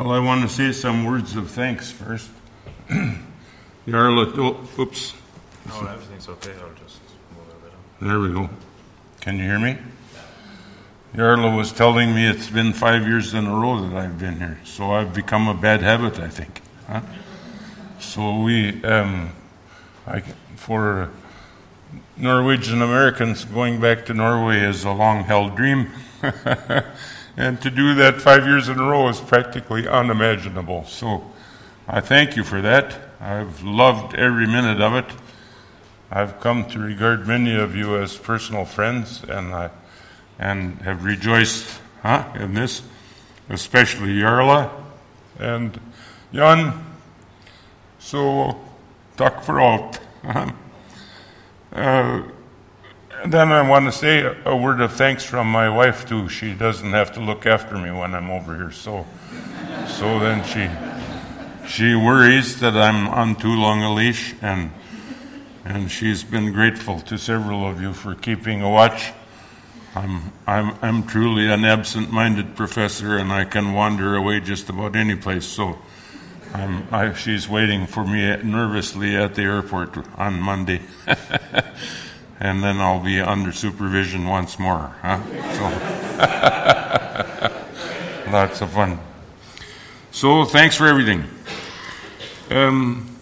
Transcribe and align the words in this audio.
Well, 0.00 0.12
I 0.12 0.18
want 0.18 0.40
to 0.40 0.48
say 0.48 0.72
some 0.72 1.04
words 1.04 1.36
of 1.36 1.50
thanks 1.50 1.90
first. 1.90 2.30
Yarla, 3.86 4.32
oh, 4.38 4.82
oops, 4.82 5.12
No, 5.68 5.86
everything's 5.86 6.26
okay. 6.26 6.52
I'll 6.52 6.72
just 6.82 7.00
move 7.36 7.44
a 7.50 7.64
bit. 7.64 8.08
there 8.08 8.18
we 8.18 8.32
go. 8.32 8.48
Can 9.20 9.36
you 9.36 9.42
hear 9.42 9.58
me? 9.58 9.76
Yarla 11.14 11.54
was 11.54 11.70
telling 11.70 12.14
me 12.14 12.26
it's 12.26 12.48
been 12.48 12.72
five 12.72 13.06
years 13.06 13.34
in 13.34 13.44
a 13.46 13.54
row 13.54 13.78
that 13.86 13.94
I've 13.94 14.18
been 14.18 14.38
here, 14.38 14.58
so 14.64 14.90
I've 14.92 15.12
become 15.12 15.48
a 15.48 15.54
bad 15.54 15.82
habit, 15.82 16.18
I 16.18 16.28
think. 16.28 16.62
Huh? 16.86 17.02
So 17.98 18.40
we, 18.40 18.82
um, 18.82 19.32
I, 20.06 20.20
for 20.56 21.10
Norwegian 22.16 22.80
Americans, 22.80 23.44
going 23.44 23.82
back 23.82 24.06
to 24.06 24.14
Norway 24.14 24.60
is 24.60 24.82
a 24.82 24.92
long-held 24.92 25.56
dream, 25.56 25.90
and 27.36 27.60
to 27.62 27.70
do 27.70 27.94
that 27.94 28.20
five 28.20 28.44
years 28.46 28.68
in 28.68 28.78
a 28.78 28.82
row 28.82 29.08
is 29.08 29.20
practically 29.20 29.88
unimaginable. 29.88 30.84
So 30.84 31.30
I 31.88 32.00
thank 32.00 32.36
you 32.36 32.44
for 32.44 32.60
that. 32.60 32.96
I've 33.20 33.62
loved 33.62 34.14
every 34.14 34.46
minute 34.46 34.80
of 34.80 34.94
it. 34.94 35.06
I've 36.10 36.40
come 36.40 36.68
to 36.70 36.78
regard 36.78 37.26
many 37.26 37.54
of 37.54 37.76
you 37.76 37.96
as 37.96 38.16
personal 38.16 38.64
friends, 38.64 39.22
and 39.22 39.54
I 39.54 39.70
and 40.40 40.80
have 40.80 41.04
rejoiced 41.04 41.80
huh, 42.02 42.24
in 42.34 42.54
this, 42.54 42.82
especially 43.50 44.14
Yarla 44.14 44.70
and 45.38 45.78
Jan. 46.32 46.72
So, 47.98 48.58
tack 49.16 49.44
for 49.44 49.60
alt. 49.60 50.00
Uh, 51.72 52.22
Then 53.26 53.52
I 53.52 53.68
want 53.68 53.84
to 53.84 53.92
say 53.92 54.34
a 54.46 54.56
word 54.56 54.80
of 54.80 54.92
thanks 54.92 55.24
from 55.24 55.46
my 55.46 55.68
wife 55.68 56.08
too. 56.08 56.30
She 56.30 56.54
doesn't 56.54 56.92
have 56.92 57.12
to 57.14 57.20
look 57.20 57.44
after 57.44 57.76
me 57.76 57.90
when 57.90 58.14
I'm 58.14 58.30
over 58.30 58.56
here, 58.56 58.70
so 58.70 59.06
so 59.86 60.18
then 60.18 60.42
she 60.44 60.70
she 61.68 61.94
worries 61.94 62.60
that 62.60 62.76
I'm 62.76 63.08
on 63.08 63.36
too 63.36 63.54
long 63.54 63.82
a 63.82 63.92
leash, 63.92 64.34
and 64.40 64.70
and 65.66 65.90
she's 65.90 66.24
been 66.24 66.52
grateful 66.52 67.00
to 67.00 67.18
several 67.18 67.68
of 67.68 67.82
you 67.82 67.92
for 67.92 68.14
keeping 68.14 68.62
a 68.62 68.70
watch. 68.70 69.12
I'm 69.94 70.32
I'm 70.46 70.76
I'm 70.80 71.06
truly 71.06 71.50
an 71.50 71.66
absent-minded 71.66 72.56
professor, 72.56 73.18
and 73.18 73.30
I 73.30 73.44
can 73.44 73.74
wander 73.74 74.16
away 74.16 74.40
just 74.40 74.70
about 74.70 74.96
any 74.96 75.16
place. 75.16 75.44
So. 75.44 75.78
I, 76.52 77.12
she's 77.14 77.48
waiting 77.48 77.86
for 77.86 78.04
me 78.04 78.36
nervously 78.42 79.14
at 79.14 79.36
the 79.36 79.42
airport 79.42 79.96
on 80.18 80.40
Monday. 80.40 80.80
and 82.40 82.64
then 82.64 82.80
I'll 82.80 83.00
be 83.00 83.20
under 83.20 83.52
supervision 83.52 84.26
once 84.26 84.58
more. 84.58 84.96
Huh? 85.02 85.20
So, 85.52 85.64
lots 88.32 88.62
of 88.62 88.70
fun. 88.70 88.98
So, 90.10 90.46
thanks 90.46 90.74
for 90.74 90.86
everything. 90.86 91.24
Um, 92.50 93.14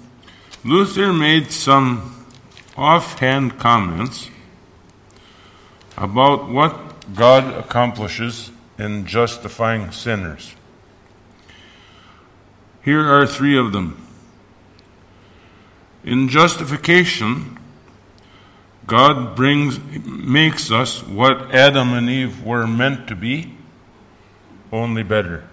Luther 0.65 1.13
made 1.13 1.51
some 1.51 2.27
offhand 2.77 3.59
comments 3.59 4.31
about 5.97 6.49
what 6.49 7.15
God 7.15 7.53
accomplishes 7.55 8.53
in 8.79 9.05
justifying 9.05 9.91
sinners. 9.91 10.55
Here 12.83 13.05
are 13.05 13.27
three 13.27 13.59
of 13.59 13.73
them. 13.73 14.07
In 16.05 16.29
justification, 16.29 17.58
God 18.89 19.37
brings, 19.37 19.79
makes 20.07 20.71
us 20.71 21.03
what 21.07 21.55
Adam 21.55 21.93
and 21.93 22.09
Eve 22.09 22.43
were 22.43 22.67
meant 22.67 23.07
to 23.09 23.15
be, 23.15 23.53
only 24.73 25.03
better. 25.03 25.47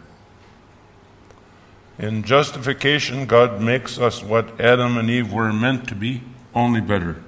In 2.00 2.24
justification, 2.24 3.26
God 3.26 3.62
makes 3.62 4.00
us 4.00 4.24
what 4.24 4.60
Adam 4.62 4.98
and 4.98 5.10
Eve 5.10 5.34
were 5.34 5.52
meant 5.52 5.86
to 5.90 5.96
be, 5.96 6.22
only 6.54 6.80
better. 6.80 7.22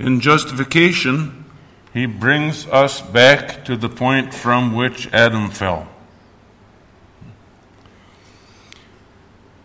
In 0.00 0.18
justification, 0.18 1.44
He 1.92 2.06
brings 2.06 2.66
us 2.66 3.00
back 3.00 3.64
to 3.66 3.76
the 3.76 3.88
point 3.88 4.34
from 4.34 4.74
which 4.74 5.06
Adam 5.12 5.50
fell. 5.50 5.88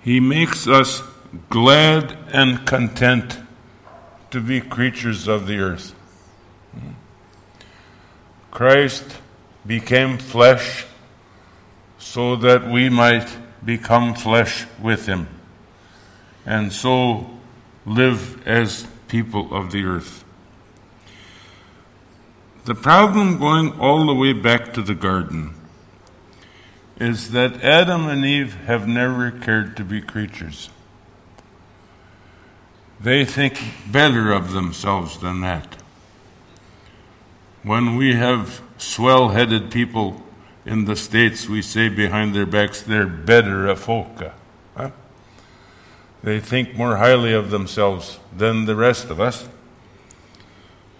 He 0.04 0.20
makes 0.20 0.68
us 0.68 1.02
glad 1.50 2.16
and 2.32 2.68
content 2.68 3.40
to 4.32 4.42
be 4.42 4.62
creatures 4.62 5.28
of 5.28 5.48
the 5.48 5.60
earth. 5.60 5.94
Christ 8.52 9.18
became 9.66 10.18
flesh 10.18 10.86
so 11.98 12.36
that 12.38 12.70
we 12.70 12.90
might 12.90 13.30
become 13.64 14.14
flesh 14.14 14.66
with 14.82 15.06
him 15.06 15.28
and 16.46 16.72
so 16.72 17.30
live 17.86 18.48
as 18.48 18.88
people 19.08 19.54
of 19.54 19.72
the 19.72 19.84
earth. 19.84 20.24
The 22.66 22.76
problem 22.76 23.38
going 23.38 23.80
all 23.80 24.06
the 24.06 24.14
way 24.14 24.34
back 24.34 24.74
to 24.74 24.82
the 24.82 24.96
garden 24.96 25.54
is 27.00 27.32
that 27.32 27.64
Adam 27.64 28.08
and 28.08 28.26
Eve 28.26 28.56
have 28.66 28.88
never 28.88 29.32
cared 29.32 29.78
to 29.78 29.84
be 29.84 30.02
creatures. 30.02 30.70
They 33.00 33.24
think 33.24 33.62
better 33.88 34.32
of 34.32 34.52
themselves 34.52 35.20
than 35.20 35.42
that. 35.42 35.78
When 37.64 37.96
we 37.96 38.16
have 38.16 38.62
swell 38.78 39.30
headed 39.30 39.72
people 39.72 40.22
in 40.66 40.86
the 40.86 40.96
States, 40.96 41.48
we 41.48 41.62
say 41.62 41.88
behind 41.88 42.36
their 42.36 42.46
backs, 42.46 42.82
they're 42.82 43.08
better 43.08 43.68
a 43.68 43.76
folka. 43.76 44.34
Huh? 44.76 44.92
They 46.24 46.40
think 46.40 46.76
more 46.76 46.98
highly 46.98 47.34
of 47.34 47.52
themselves 47.52 48.20
than 48.36 48.66
the 48.66 48.76
rest 48.76 49.10
of 49.10 49.22
us. 49.22 49.48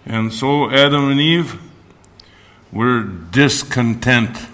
And 0.06 0.32
so 0.32 0.70
Adam 0.70 1.10
and 1.10 1.20
Eve 1.20 1.60
were 2.72 3.02
discontent 3.02 4.46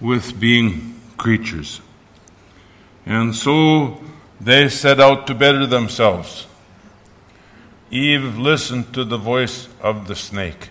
with 0.00 0.38
being 0.40 1.00
creatures. 1.16 1.80
And 3.04 3.34
so 3.34 4.00
they 4.40 4.68
set 4.68 5.00
out 5.00 5.26
to 5.26 5.34
better 5.34 5.66
themselves. 5.66 6.46
Eve 7.90 8.36
listened 8.36 8.92
to 8.94 9.04
the 9.04 9.16
voice 9.16 9.68
of 9.80 10.08
the 10.08 10.16
snake. 10.16 10.70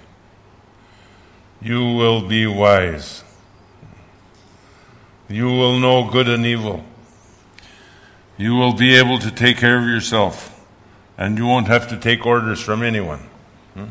You 1.62 1.80
will 1.94 2.28
be 2.28 2.46
wise. 2.46 3.24
You 5.28 5.46
will 5.46 5.80
know 5.80 6.10
good 6.10 6.30
and 6.30 6.46
evil. 6.46 6.84
You 8.38 8.56
will 8.56 8.74
be 8.74 8.96
able 8.96 9.18
to 9.20 9.32
take 9.32 9.58
care 9.58 9.80
of 9.80 9.86
yourself. 9.86 10.52
And 11.18 11.38
you 11.38 11.46
won't 11.46 11.68
have 11.68 11.88
to 11.88 11.98
take 11.98 12.26
orders 12.26 12.62
from 12.62 12.84
anyone. 12.84 13.22
Hmm? 13.74 13.86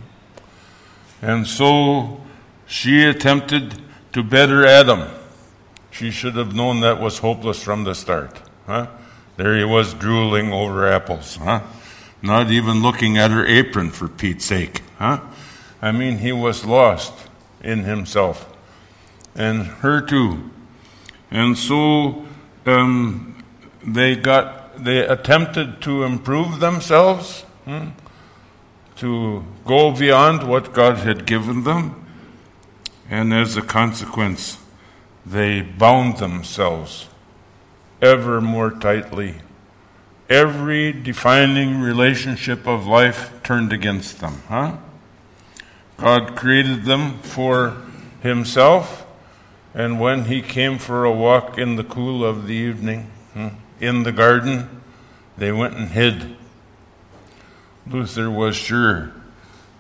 And 1.23 1.47
so 1.47 2.21
she 2.67 3.03
attempted 3.03 3.81
to 4.13 4.23
better 4.23 4.67
Adam. 4.67 5.09
She 5.91 6.11
should 6.11 6.37
have 6.37 6.55
known 6.55 6.81
that 6.81 7.01
was 7.01 7.19
hopeless 7.19 7.63
from 7.63 7.85
the 7.85 7.95
start. 7.95 8.41
Huh? 8.67 8.89
There 9.37 9.57
he 9.57 9.65
was 9.65 9.95
drooling 9.95 10.53
over 10.53 10.87
apples. 10.87 11.37
Huh? 11.37 11.63
Not 12.23 12.51
even 12.51 12.83
looking 12.83 13.19
at 13.19 13.31
her 13.31 13.45
apron 13.47 13.91
for 13.91 14.09
Pete's 14.09 14.45
sake. 14.45 14.83
Huh? 14.99 15.21
I 15.83 15.93
mean, 15.93 16.19
he 16.19 16.33
was 16.33 16.65
lost 16.65 17.13
in 17.63 17.85
himself. 17.85 18.49
And 19.35 19.67
her 19.67 20.01
too. 20.01 20.51
And 21.31 21.59
so 21.59 22.25
um, 22.65 23.43
they 23.85 24.15
got, 24.15 24.83
they 24.83 25.01
attempted 25.01 25.83
to 25.83 26.05
improve 26.05 26.61
themselves, 26.61 27.43
hmm, 27.65 27.89
to 28.97 29.45
go 29.67 29.91
beyond 29.91 30.49
what 30.49 30.73
God 30.73 30.99
had 30.99 31.27
given 31.27 31.65
them. 31.65 32.07
And 33.11 33.35
as 33.35 33.57
a 33.57 33.63
consequence, 33.63 34.59
they 35.27 35.61
bound 35.61 36.19
themselves 36.19 37.09
ever 38.05 38.41
more 38.41 38.71
tightly. 38.71 39.37
Every 40.29 40.93
defining 40.93 41.81
relationship 41.81 42.67
of 42.67 42.87
life 42.87 43.31
turned 43.43 43.73
against 43.73 44.21
them, 44.21 44.43
huh? 44.49 44.77
God 45.97 46.37
created 46.37 46.85
them 46.85 47.19
for 47.21 47.77
Himself, 48.23 49.07
and 49.75 49.99
when 49.99 50.27
He 50.27 50.43
came 50.43 50.79
for 50.79 51.05
a 51.05 51.13
walk 51.13 51.59
in 51.59 51.77
the 51.77 51.85
cool 51.85 52.25
of 52.25 52.47
the 52.47 52.55
evening 52.55 53.11
hmm, 53.33 53.49
in 53.81 54.03
the 54.03 54.13
garden, 54.13 54.83
they 55.37 55.51
went 55.51 55.75
and 55.75 55.89
hid. 55.89 56.37
Luther 57.87 58.31
was 58.31 58.57
sure 58.57 59.13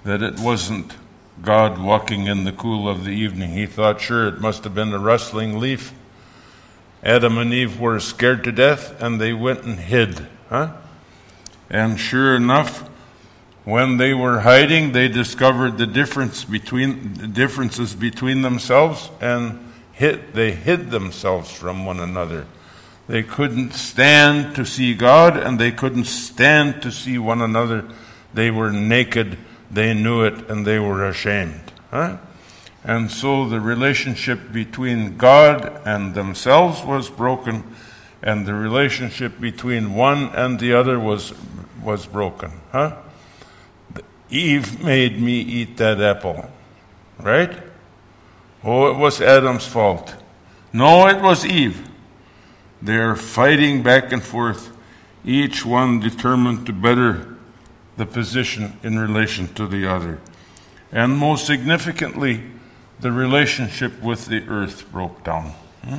that 0.04 0.22
it 0.22 0.38
wasn't 0.38 0.94
God 1.42 1.78
walking 1.78 2.26
in 2.26 2.44
the 2.44 2.52
cool 2.52 2.88
of 2.88 3.04
the 3.04 3.10
evening. 3.10 3.52
He 3.52 3.66
thought, 3.66 4.00
sure, 4.00 4.28
it 4.28 4.40
must 4.40 4.64
have 4.64 4.74
been 4.74 4.92
a 4.92 4.98
rustling 4.98 5.58
leaf. 5.58 5.92
Adam 7.04 7.36
and 7.36 7.52
Eve 7.52 7.78
were 7.78 8.00
scared 8.00 8.42
to 8.44 8.52
death 8.52 9.00
and 9.00 9.20
they 9.20 9.32
went 9.32 9.62
and 9.62 9.78
hid. 9.78 10.26
Huh? 10.48 10.72
And 11.68 12.00
sure 12.00 12.34
enough, 12.34 12.88
when 13.64 13.98
they 13.98 14.14
were 14.14 14.40
hiding, 14.40 14.92
they 14.92 15.08
discovered 15.08 15.78
the 15.78 15.86
difference 15.86 16.44
between 16.44 17.14
the 17.14 17.26
differences 17.26 17.94
between 17.94 18.42
themselves, 18.42 19.10
and 19.20 19.72
they 19.98 20.52
hid 20.52 20.90
themselves 20.90 21.50
from 21.50 21.86
one 21.86 21.98
another. 21.98 22.46
They 23.06 23.22
couldn't 23.22 23.72
stand 23.72 24.54
to 24.56 24.64
see 24.64 24.94
God 24.94 25.36
and 25.36 25.58
they 25.58 25.72
couldn't 25.72 26.04
stand 26.04 26.82
to 26.82 26.90
see 26.90 27.18
one 27.18 27.40
another. 27.42 27.84
They 28.32 28.50
were 28.50 28.72
naked, 28.72 29.38
they 29.70 29.94
knew 29.94 30.24
it, 30.24 30.50
and 30.50 30.66
they 30.66 30.78
were 30.78 31.06
ashamed. 31.06 31.72
Huh? 31.90 32.18
And 32.84 33.10
so 33.10 33.48
the 33.48 33.60
relationship 33.60 34.52
between 34.52 35.16
God 35.16 35.80
and 35.86 36.14
themselves 36.14 36.82
was 36.82 37.08
broken, 37.08 37.64
and 38.22 38.46
the 38.46 38.54
relationship 38.54 39.40
between 39.40 39.94
one 39.94 40.28
and 40.34 40.60
the 40.60 40.74
other 40.74 41.00
was, 41.00 41.32
was 41.82 42.06
broken. 42.06 42.52
Huh? 42.72 42.96
Eve 44.28 44.82
made 44.84 45.20
me 45.20 45.40
eat 45.40 45.78
that 45.78 46.00
apple. 46.00 46.50
Right? 47.18 47.56
Oh, 48.62 48.90
it 48.90 48.98
was 48.98 49.20
Adam's 49.20 49.66
fault. 49.66 50.14
No, 50.72 51.06
it 51.06 51.22
was 51.22 51.46
Eve. 51.46 51.88
They're 52.82 53.16
fighting 53.16 53.82
back 53.82 54.12
and 54.12 54.22
forth, 54.22 54.76
each 55.24 55.64
one 55.64 56.00
determined 56.00 56.66
to 56.66 56.72
better 56.72 57.36
the 57.96 58.04
position 58.04 58.78
in 58.82 58.98
relation 58.98 59.48
to 59.54 59.66
the 59.66 59.86
other. 59.86 60.20
And 60.92 61.16
most 61.16 61.46
significantly, 61.46 62.42
the 63.04 63.12
relationship 63.12 64.00
with 64.00 64.24
the 64.28 64.48
earth 64.48 64.90
broke 64.90 65.22
down. 65.24 65.52
Hmm? 65.84 65.98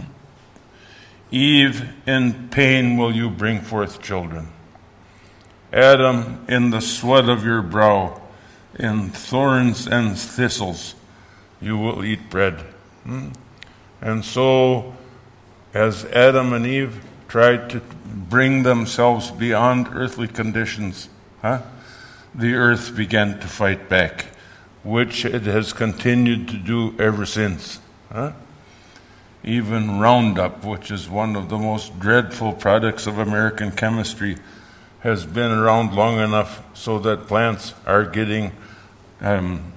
Eve, 1.30 1.94
in 2.08 2.50
pain 2.50 2.98
will 2.98 3.16
you 3.16 3.30
bring 3.30 3.62
forth 3.62 4.02
children. 4.02 4.48
Adam, 5.72 6.44
in 6.50 6.72
the 6.72 6.80
sweat 6.82 7.30
of 7.30 7.46
your 7.46 7.62
brow, 7.62 8.20
in 8.80 9.10
thorns 9.10 9.86
and 9.86 10.18
thistles, 10.18 10.96
you 11.62 11.78
will 11.78 12.04
eat 12.04 12.28
bread. 12.32 12.62
Hmm? 13.04 13.30
And 14.02 14.26
so, 14.26 14.96
as 15.76 16.06
Adam 16.06 16.54
and 16.54 16.66
Eve 16.66 17.04
tried 17.28 17.70
to 17.70 17.82
bring 18.04 18.64
themselves 18.64 19.30
beyond 19.30 19.90
earthly 19.92 20.28
conditions, 20.28 21.10
huh, 21.44 21.62
the 22.34 22.56
earth 22.56 22.96
began 22.96 23.40
to 23.42 23.48
fight 23.48 23.90
back 23.90 24.26
which 24.86 25.26
it 25.26 25.42
has 25.42 25.74
continued 25.74 26.48
to 26.48 26.58
do 26.58 26.96
ever 27.00 27.26
since. 27.26 27.80
Huh? 28.12 28.34
Even 29.44 30.00
Roundup, 30.00 30.64
which 30.64 30.92
is 30.92 31.10
one 31.10 31.36
of 31.36 31.50
the 31.50 31.58
most 31.58 32.00
dreadful 32.00 32.54
products 32.54 33.08
of 33.08 33.18
American 33.18 33.72
chemistry, 33.72 34.38
has 35.00 35.26
been 35.26 35.52
around 35.52 35.94
long 35.94 36.20
enough 36.20 36.64
so 36.76 37.00
that 37.00 37.28
plants 37.28 37.74
are 37.86 38.06
getting 38.06 38.52
um, 39.22 39.74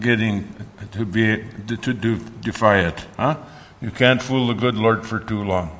getting 0.00 0.52
to 0.92 1.04
be 1.04 1.44
to 1.66 2.18
defy 2.40 2.80
it. 2.80 3.06
Huh? 3.16 3.36
You 3.80 3.90
can't 3.90 4.20
fool 4.20 4.48
the 4.48 4.54
good 4.54 4.76
Lord 4.76 5.06
for 5.06 5.20
too 5.20 5.44
long, 5.44 5.78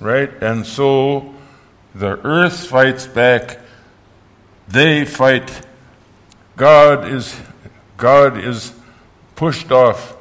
right? 0.00 0.30
And 0.42 0.66
so 0.66 1.34
the 1.94 2.18
earth 2.26 2.66
fights 2.66 3.06
back. 3.06 3.58
They 4.68 5.04
fight. 5.04 5.66
God 6.56 7.08
is 7.08 7.38
God 7.96 8.38
is 8.38 8.72
pushed 9.36 9.70
off 9.70 10.16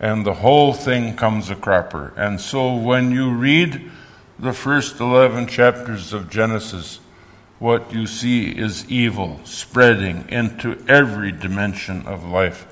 and 0.00 0.24
the 0.24 0.34
whole 0.34 0.72
thing 0.72 1.16
comes 1.16 1.50
a 1.50 1.56
cropper. 1.56 2.12
And 2.16 2.40
so 2.40 2.74
when 2.74 3.10
you 3.10 3.30
read 3.30 3.90
the 4.38 4.52
first 4.52 5.00
11 5.00 5.48
chapters 5.48 6.12
of 6.12 6.30
Genesis, 6.30 7.00
what 7.58 7.92
you 7.92 8.06
see 8.06 8.50
is 8.50 8.88
evil 8.88 9.40
spreading 9.44 10.24
into 10.28 10.82
every 10.86 11.32
dimension 11.32 12.06
of 12.06 12.24
life. 12.24 12.66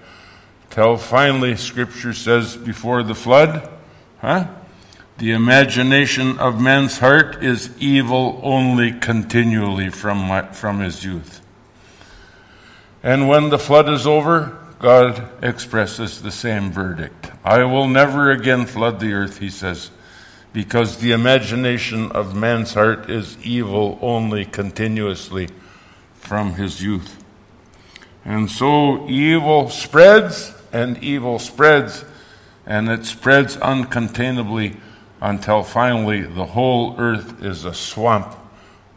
Till 0.70 0.96
finally, 0.96 1.56
Scripture 1.56 2.12
says, 2.12 2.56
before 2.56 3.02
the 3.02 3.14
flood, 3.14 3.69
huh? 4.20 4.46
The 5.19 5.32
imagination 5.32 6.38
of 6.38 6.60
man's 6.60 6.98
heart 6.98 7.43
is 7.43 7.70
evil 7.78 8.38
only 8.44 8.93
continually 8.93 9.88
from, 9.88 10.19
my, 10.19 10.43
from 10.52 10.81
his 10.81 11.04
youth. 11.04 11.40
And 13.06 13.29
when 13.29 13.50
the 13.50 13.58
flood 13.58 13.88
is 13.88 14.05
over, 14.05 14.58
God 14.81 15.29
expresses 15.41 16.23
the 16.23 16.32
same 16.32 16.73
verdict. 16.73 17.31
I 17.44 17.62
will 17.62 17.87
never 17.87 18.32
again 18.32 18.67
flood 18.67 18.99
the 18.99 19.12
earth, 19.12 19.38
he 19.38 19.49
says, 19.49 19.93
because 20.53 20.97
the 20.97 21.12
imagination 21.12 22.11
of 22.11 22.35
man's 22.35 22.75
heart 22.75 23.08
is 23.08 23.38
evil 23.44 23.97
only 24.03 24.44
continuously 24.44 25.50
from 26.14 26.55
his 26.55 26.82
youth. 26.82 27.23
And 28.25 28.50
so 28.50 29.08
evil 29.08 29.70
spreads 29.70 30.53
and 30.73 30.99
evil 31.00 31.38
spreads, 31.38 32.05
and 32.67 32.88
it 32.88 33.05
spreads 33.05 33.56
uncontainably 33.58 34.81
until 35.20 35.62
finally 35.62 36.23
the 36.23 36.47
whole 36.47 36.97
earth 36.99 37.41
is 37.41 37.64
a 37.64 37.73
swamp 37.73 38.37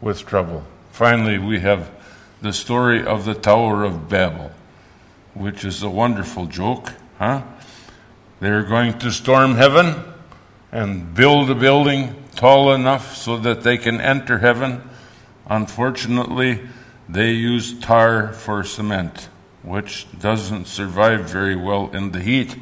with 0.00 0.26
trouble. 0.26 0.64
Finally, 0.90 1.38
we 1.38 1.60
have 1.60 1.88
the 2.42 2.52
story 2.52 3.04
of 3.04 3.24
the 3.24 3.34
Tower 3.34 3.84
of 3.84 4.08
Babel, 4.08 4.50
which 5.34 5.64
is 5.64 5.82
a 5.82 5.90
wonderful 5.90 6.46
joke, 6.46 6.92
huh? 7.18 7.42
They're 8.40 8.62
going 8.62 8.98
to 9.00 9.10
storm 9.10 9.56
heaven 9.56 10.02
and 10.72 11.14
build 11.14 11.50
a 11.50 11.54
building 11.54 12.14
tall 12.36 12.72
enough 12.72 13.14
so 13.16 13.36
that 13.38 13.62
they 13.62 13.76
can 13.76 14.00
enter 14.00 14.38
heaven. 14.38 14.82
Unfortunately, 15.46 16.60
they 17.08 17.32
use 17.32 17.78
tar 17.78 18.32
for 18.32 18.64
cement, 18.64 19.28
which 19.62 20.06
doesn't 20.18 20.66
survive 20.66 21.28
very 21.28 21.56
well 21.56 21.90
in 21.92 22.12
the 22.12 22.20
heat. 22.20 22.56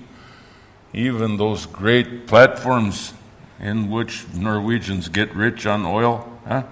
Even 0.92 1.36
those 1.36 1.66
great 1.66 2.26
platforms 2.26 3.12
in 3.60 3.90
which 3.90 4.26
Norwegians 4.34 5.08
get 5.08 5.32
rich 5.34 5.66
on 5.66 5.84
oil, 5.84 6.26
huh? 6.46 6.64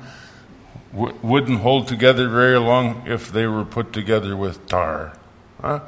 W- 0.92 1.16
wouldn't 1.22 1.60
hold 1.60 1.88
together 1.88 2.28
very 2.28 2.58
long 2.58 3.02
if 3.06 3.32
they 3.32 3.46
were 3.46 3.64
put 3.64 3.92
together 3.92 4.36
with 4.36 4.66
tar. 4.66 5.16
Huh? 5.60 5.80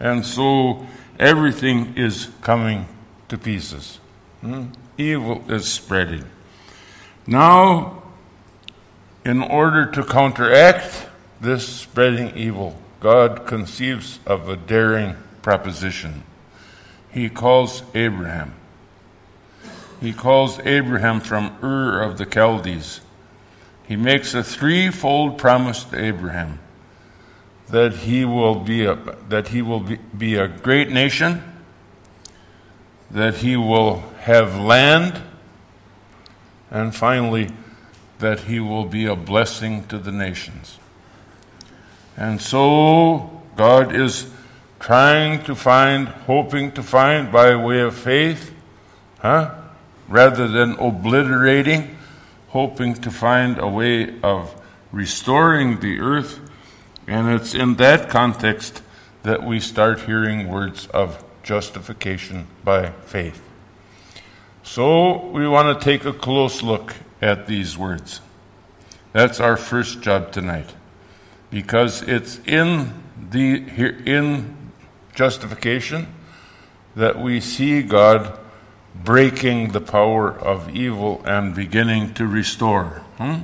And 0.00 0.24
so 0.24 0.86
everything 1.18 1.96
is 1.96 2.30
coming 2.40 2.86
to 3.28 3.38
pieces. 3.38 3.98
Hmm? 4.40 4.66
Evil 4.98 5.44
is 5.50 5.70
spreading. 5.70 6.24
Now, 7.26 8.02
in 9.24 9.42
order 9.42 9.86
to 9.92 10.04
counteract 10.04 11.06
this 11.40 11.66
spreading 11.66 12.36
evil, 12.36 12.76
God 13.00 13.46
conceives 13.46 14.18
of 14.26 14.48
a 14.48 14.56
daring 14.56 15.16
proposition. 15.42 16.22
He 17.10 17.28
calls 17.28 17.82
Abraham. 17.94 18.54
He 20.00 20.12
calls 20.12 20.58
Abraham 20.60 21.20
from 21.20 21.56
Ur 21.62 22.02
of 22.02 22.18
the 22.18 22.26
Chaldees 22.26 23.00
he 23.86 23.96
makes 23.96 24.34
a 24.34 24.42
threefold 24.42 25.38
promise 25.38 25.84
to 25.84 26.02
Abraham 26.02 26.58
that 27.68 27.94
he 27.94 28.24
will 28.24 28.56
be 28.56 28.84
a, 28.84 28.94
that 29.28 29.48
he 29.48 29.62
will 29.62 29.80
be, 29.80 29.98
be 30.16 30.36
a 30.36 30.48
great 30.48 30.90
nation, 30.90 31.42
that 33.10 33.36
he 33.36 33.56
will 33.56 34.00
have 34.20 34.58
land, 34.58 35.20
and 36.70 36.94
finally, 36.94 37.50
that 38.18 38.40
he 38.40 38.60
will 38.60 38.84
be 38.84 39.06
a 39.06 39.16
blessing 39.16 39.86
to 39.86 39.98
the 39.98 40.12
nations. 40.12 40.78
And 42.16 42.40
so, 42.40 43.42
God 43.56 43.94
is 43.94 44.30
trying 44.78 45.42
to 45.44 45.54
find, 45.54 46.08
hoping 46.08 46.72
to 46.72 46.82
find 46.82 47.32
by 47.32 47.56
way 47.56 47.80
of 47.80 47.94
faith, 47.94 48.54
huh? 49.20 49.54
Rather 50.08 50.46
than 50.46 50.72
obliterating 50.78 51.93
hoping 52.54 52.94
to 52.94 53.10
find 53.10 53.58
a 53.58 53.66
way 53.66 54.14
of 54.22 54.54
restoring 54.92 55.80
the 55.80 55.98
earth. 55.98 56.38
And 57.04 57.28
it's 57.28 57.52
in 57.52 57.74
that 57.74 58.08
context 58.08 58.80
that 59.24 59.42
we 59.42 59.58
start 59.58 60.02
hearing 60.02 60.46
words 60.46 60.86
of 60.94 61.24
justification 61.42 62.46
by 62.62 62.90
faith. 63.06 63.42
So 64.62 65.26
we 65.30 65.48
want 65.48 65.76
to 65.76 65.84
take 65.84 66.04
a 66.04 66.12
close 66.12 66.62
look 66.62 66.94
at 67.20 67.48
these 67.48 67.76
words. 67.76 68.20
That's 69.12 69.40
our 69.40 69.56
first 69.56 70.00
job 70.00 70.30
tonight. 70.30 70.72
Because 71.50 72.02
it's 72.02 72.38
in 72.46 72.92
the 73.30 73.64
in 74.06 74.70
justification 75.12 76.06
that 76.94 77.18
we 77.18 77.40
see 77.40 77.82
God 77.82 78.38
breaking 78.94 79.72
the 79.72 79.80
power 79.80 80.30
of 80.30 80.74
evil 80.74 81.22
and 81.24 81.54
beginning 81.54 82.14
to 82.14 82.26
restore. 82.26 83.02
Hmm? 83.18 83.40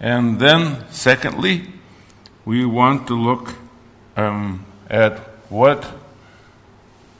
And 0.00 0.40
then, 0.40 0.84
secondly, 0.90 1.68
we 2.44 2.64
want 2.64 3.06
to 3.08 3.14
look 3.14 3.54
um, 4.16 4.64
at 4.88 5.18
what 5.48 5.86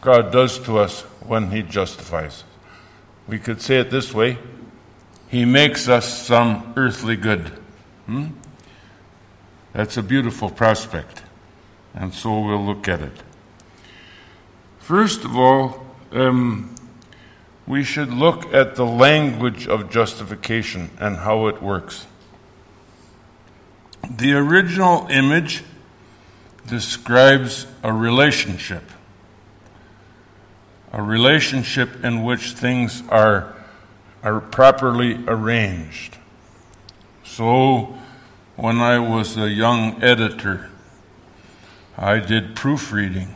God 0.01 0.33
does 0.33 0.59
to 0.61 0.79
us 0.79 1.03
when 1.27 1.51
He 1.51 1.63
justifies. 1.63 2.45
We 3.29 3.39
could 3.39 3.63
say 3.63 3.79
it 3.79 3.91
this 3.91 4.13
way 4.13 4.39
He 5.29 5.45
makes 5.45 5.89
us 5.89 6.27
some 6.27 6.73
earthly 6.77 7.17
good. 7.17 7.53
Hmm? 8.07 8.27
That's 9.73 9.97
a 9.97 10.03
beautiful 10.03 10.51
prospect. 10.51 11.23
And 11.95 12.13
so 12.13 12.41
we'll 12.41 12.65
look 12.65 12.89
at 12.89 13.01
it. 13.01 13.23
First 14.79 15.25
of 15.25 15.37
all, 15.37 15.87
um, 16.11 16.72
we 17.67 17.85
should 17.85 18.13
look 18.13 18.53
at 18.53 18.75
the 18.77 18.87
language 18.87 19.69
of 19.69 19.91
justification 19.91 20.91
and 20.99 21.19
how 21.19 21.47
it 21.47 21.63
works. 21.63 22.07
The 24.11 24.33
original 24.33 25.07
image 25.11 25.63
describes 26.67 27.67
a 27.83 27.93
relationship, 27.93 28.83
a 30.93 31.03
relationship 31.03 32.05
in 32.05 32.25
which 32.25 32.53
things 32.53 33.03
are, 33.09 33.55
are 34.23 34.41
properly 34.41 35.23
arranged. 35.27 36.17
So, 37.25 37.95
when 38.57 38.79
I 38.79 38.99
was 38.99 39.37
a 39.37 39.49
young 39.49 40.03
editor, 40.03 40.69
I 41.97 42.19
did 42.19 42.57
proofreading. 42.57 43.35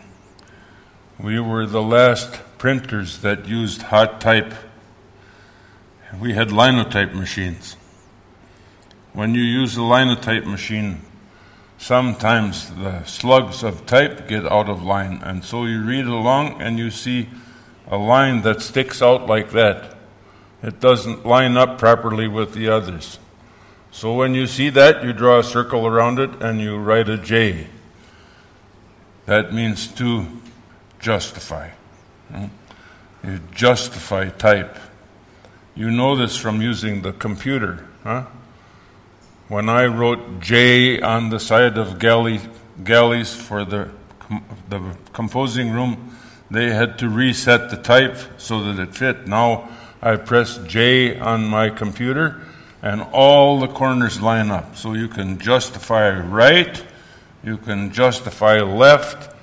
We 1.19 1.41
were 1.41 1.67
the 1.67 1.83
last 1.83 2.41
printers 2.67 3.19
that 3.19 3.47
used 3.47 3.81
hot 3.95 4.21
type. 4.21 4.53
We 6.21 6.33
had 6.33 6.51
linotype 6.51 7.15
machines. 7.15 7.77
When 9.13 9.37
you 9.37 9.43
use 9.43 9.77
a 9.77 9.85
linotype 9.85 10.45
machine, 10.45 11.03
sometimes 11.79 12.75
the 12.75 13.05
slugs 13.05 13.63
of 13.63 13.87
type 13.87 14.27
get 14.27 14.45
out 14.51 14.69
of 14.69 14.83
line, 14.83 15.21
and 15.23 15.45
so 15.45 15.65
you 15.65 15.81
read 15.85 16.07
along 16.07 16.61
and 16.61 16.77
you 16.77 16.91
see 16.91 17.29
a 17.87 17.97
line 17.97 18.43
that 18.43 18.61
sticks 18.63 19.01
out 19.01 19.29
like 19.29 19.53
that. 19.53 19.95
It 20.61 20.81
doesn't 20.81 21.25
line 21.25 21.57
up 21.57 21.79
properly 21.79 22.27
with 22.27 22.53
the 22.53 22.69
others. 22.69 23.21
So 23.93 24.13
when 24.13 24.35
you 24.35 24.49
see 24.49 24.71
that, 24.71 25.05
you 25.05 25.13
draw 25.13 25.39
a 25.39 25.45
circle 25.45 25.87
around 25.87 26.19
it 26.19 26.43
and 26.43 26.61
you 26.61 26.79
write 26.79 27.09
a 27.09 27.17
J. 27.17 27.69
That 29.27 29.55
means 29.55 29.87
to 30.03 30.27
justify. 30.99 31.71
Hmm? 32.31 32.47
You 33.25 33.41
justify 33.55 34.29
type. 34.29 34.79
You 35.75 35.91
know 35.91 36.17
this 36.17 36.37
from 36.37 36.63
using 36.63 37.03
the 37.03 37.13
computer, 37.13 37.87
huh? 38.03 38.25
When 39.49 39.69
I 39.69 39.87
wrote 39.87 40.41
J 40.41 41.01
on 41.01 41.29
the 41.29 41.39
side 41.39 41.79
of 41.79 41.99
galley, 41.99 42.41
galleys 42.83 43.35
for 43.35 43.65
the, 43.65 43.91
the 44.69 44.97
composing 45.13 45.71
room, 45.71 46.17
they 46.51 46.71
had 46.73 46.99
to 47.01 47.09
reset 47.09 47.71
the 47.71 47.77
type 47.77 48.17
so 48.39 48.63
that 48.65 48.81
it 48.81 48.95
fit. 48.95 49.27
Now 49.27 49.69
I 50.03 50.17
press 50.17 50.59
J 50.67 51.19
on 51.19 51.47
my 51.47 51.71
computer 51.71 52.41
and 52.83 53.03
all 53.13 53.59
the 53.59 53.69
corners 53.69 54.21
line 54.21 54.51
up. 54.51 54.77
So 54.77 54.95
you 54.95 55.09
can 55.09 55.39
justify 55.39 56.19
right, 56.19 56.83
you 57.43 57.57
can 57.57 57.93
justify 57.93 58.61
left, 58.61 59.35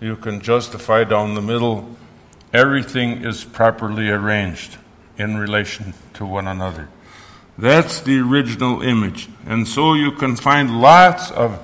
you 0.00 0.16
can 0.16 0.40
justify 0.40 1.04
down 1.04 1.34
the 1.34 1.42
middle. 1.42 1.96
Everything 2.54 3.24
is 3.24 3.42
properly 3.42 4.08
arranged 4.08 4.78
in 5.18 5.36
relation 5.36 5.92
to 6.12 6.24
one 6.24 6.46
another. 6.46 6.88
That's 7.58 8.00
the 8.00 8.20
original 8.20 8.80
image. 8.80 9.28
And 9.44 9.66
so 9.66 9.94
you 9.94 10.12
can 10.12 10.36
find 10.36 10.80
lots 10.80 11.32
of 11.32 11.60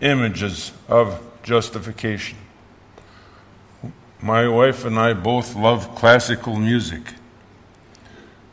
images 0.00 0.72
of 0.88 1.22
justification. 1.44 2.36
My 4.20 4.48
wife 4.48 4.84
and 4.84 4.98
I 4.98 5.12
both 5.12 5.54
love 5.54 5.94
classical 5.94 6.56
music. 6.56 7.14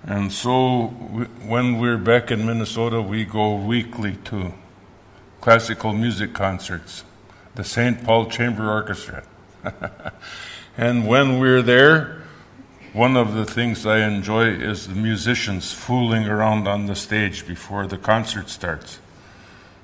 And 0.04 0.32
so 0.32 0.94
we, 1.12 1.26
when 1.48 1.80
we're 1.80 1.98
back 1.98 2.30
in 2.30 2.46
Minnesota, 2.46 3.02
we 3.02 3.26
go 3.26 3.56
weekly 3.56 4.18
to 4.26 4.54
classical 5.42 5.92
music 5.92 6.36
concerts, 6.36 7.04
the 7.56 7.64
St. 7.64 8.04
Paul 8.04 8.28
Chamber 8.28 8.70
Orchestra. 8.70 9.24
and 10.78 11.08
when 11.08 11.40
we're 11.40 11.62
there, 11.62 12.22
one 12.94 13.18
of 13.18 13.34
the 13.34 13.46
things 13.46 13.86
I 13.86 14.00
enjoy 14.08 14.48
is 14.48 14.88
the 14.88 14.96
musicians 14.96 15.74
fooling 15.74 16.28
around 16.28 16.68
on 16.68 16.86
the 16.86 16.96
stage 16.96 17.46
before 17.46 17.88
the 17.88 17.98
concert 17.98 18.50
starts. 18.50 19.00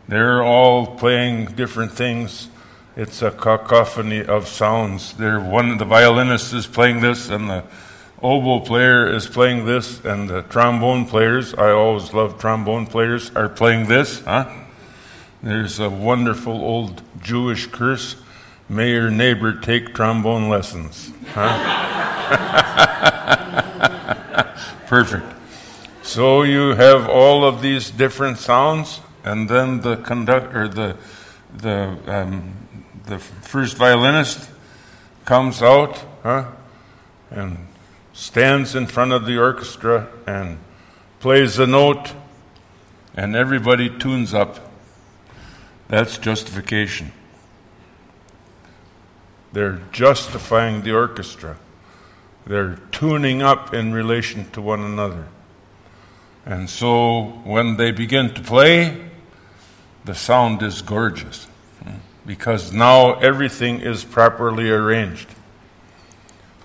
They're 0.08 0.44
all 0.44 0.86
playing 0.96 1.56
different 1.56 1.92
things. 1.92 2.50
It's 2.96 3.22
a 3.22 3.32
cacophony 3.32 4.24
of 4.24 4.48
sounds. 4.48 5.14
They're 5.14 5.40
one 5.40 5.78
the 5.78 5.86
violinist 5.86 6.54
is 6.54 6.68
playing 6.68 7.02
this 7.02 7.30
and 7.30 7.50
the 7.50 7.64
oboe 8.24 8.62
player 8.62 9.06
is 9.06 9.28
playing 9.28 9.66
this, 9.66 10.04
and 10.06 10.30
the 10.30 10.42
trombone 10.44 11.06
players, 11.06 11.54
I 11.54 11.72
always 11.72 12.14
love 12.14 12.40
trombone 12.40 12.88
players, 12.88 13.30
are 13.36 13.50
playing 13.50 13.88
this. 13.88 14.22
Huh? 14.22 14.50
There's 15.44 15.80
a 15.80 15.90
wonderful 15.90 16.54
old 16.54 17.02
Jewish 17.22 17.68
curse 17.68 18.16
May 18.74 18.90
your 18.90 19.12
neighbor 19.12 19.54
take 19.54 19.94
trombone 19.94 20.50
lessons. 20.50 21.12
Huh? 21.28 21.54
Perfect. 24.88 25.28
So 26.02 26.42
you 26.42 26.70
have 26.70 27.08
all 27.08 27.46
of 27.46 27.62
these 27.62 27.92
different 27.92 28.40
sounds, 28.40 29.00
and 29.24 29.48
then 29.48 29.82
the 29.82 29.98
conductor, 29.98 30.68
the 30.68 30.98
the 31.56 32.00
um, 32.08 32.54
the 33.06 33.20
first 33.20 33.78
violinist 33.78 34.50
comes 35.24 35.62
out, 35.62 36.04
huh, 36.24 36.46
and 37.30 37.68
stands 38.14 38.74
in 38.74 38.88
front 38.88 39.12
of 39.12 39.28
the 39.28 39.38
orchestra 39.38 40.08
and 40.26 40.58
plays 41.20 41.60
a 41.60 41.68
note, 41.68 42.14
and 43.16 43.36
everybody 43.36 43.96
tunes 44.00 44.34
up. 44.34 44.72
That's 45.90 46.18
justification. 46.18 47.12
They're 49.54 49.80
justifying 49.92 50.82
the 50.82 50.94
orchestra. 50.94 51.58
They're 52.46 52.78
tuning 52.92 53.42
up 53.42 53.74
in 53.74 53.94
relation 53.94 54.50
to 54.52 54.62
one 54.62 54.82
another. 54.82 55.28
And 56.46 56.70
so 56.70 57.42
when 57.46 57.78
they 57.78 57.92
begin 57.92 58.34
to 58.34 58.42
play, 58.42 59.10
the 60.04 60.16
sound 60.16 60.62
is 60.62 60.82
gorgeous 60.82 61.46
hmm, 61.84 61.98
because 62.26 62.74
now 62.74 63.14
everything 63.20 63.80
is 63.80 64.04
properly 64.04 64.70
arranged. 64.70 65.30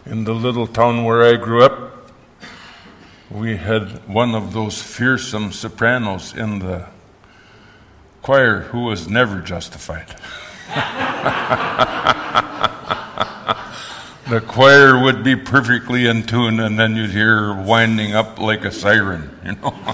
In 0.05 0.25
the 0.25 0.35
little 0.35 0.67
town 0.67 1.05
where 1.05 1.23
I 1.23 1.37
grew 1.37 1.63
up, 1.63 2.11
we 3.31 3.57
had 3.57 4.09
one 4.09 4.35
of 4.35 4.55
those 4.55 4.83
fearsome 4.83 5.53
sopranos 5.53 6.35
in 6.35 6.61
the 6.61 6.87
choir 8.23 8.61
who 8.61 8.85
was 8.85 9.09
never 9.09 9.41
justified. 9.41 10.17
the 14.29 14.41
choir 14.43 15.03
would 15.03 15.25
be 15.25 15.35
perfectly 15.35 16.07
in 16.07 16.23
tune, 16.23 16.61
and 16.61 16.79
then 16.79 16.95
you'd 16.95 17.11
hear 17.11 17.55
her 17.55 17.63
winding 17.63 18.15
up 18.15 18.39
like 18.39 18.65
a 18.65 18.71
siren, 18.71 19.39
you 19.45 19.53
know. 19.53 19.75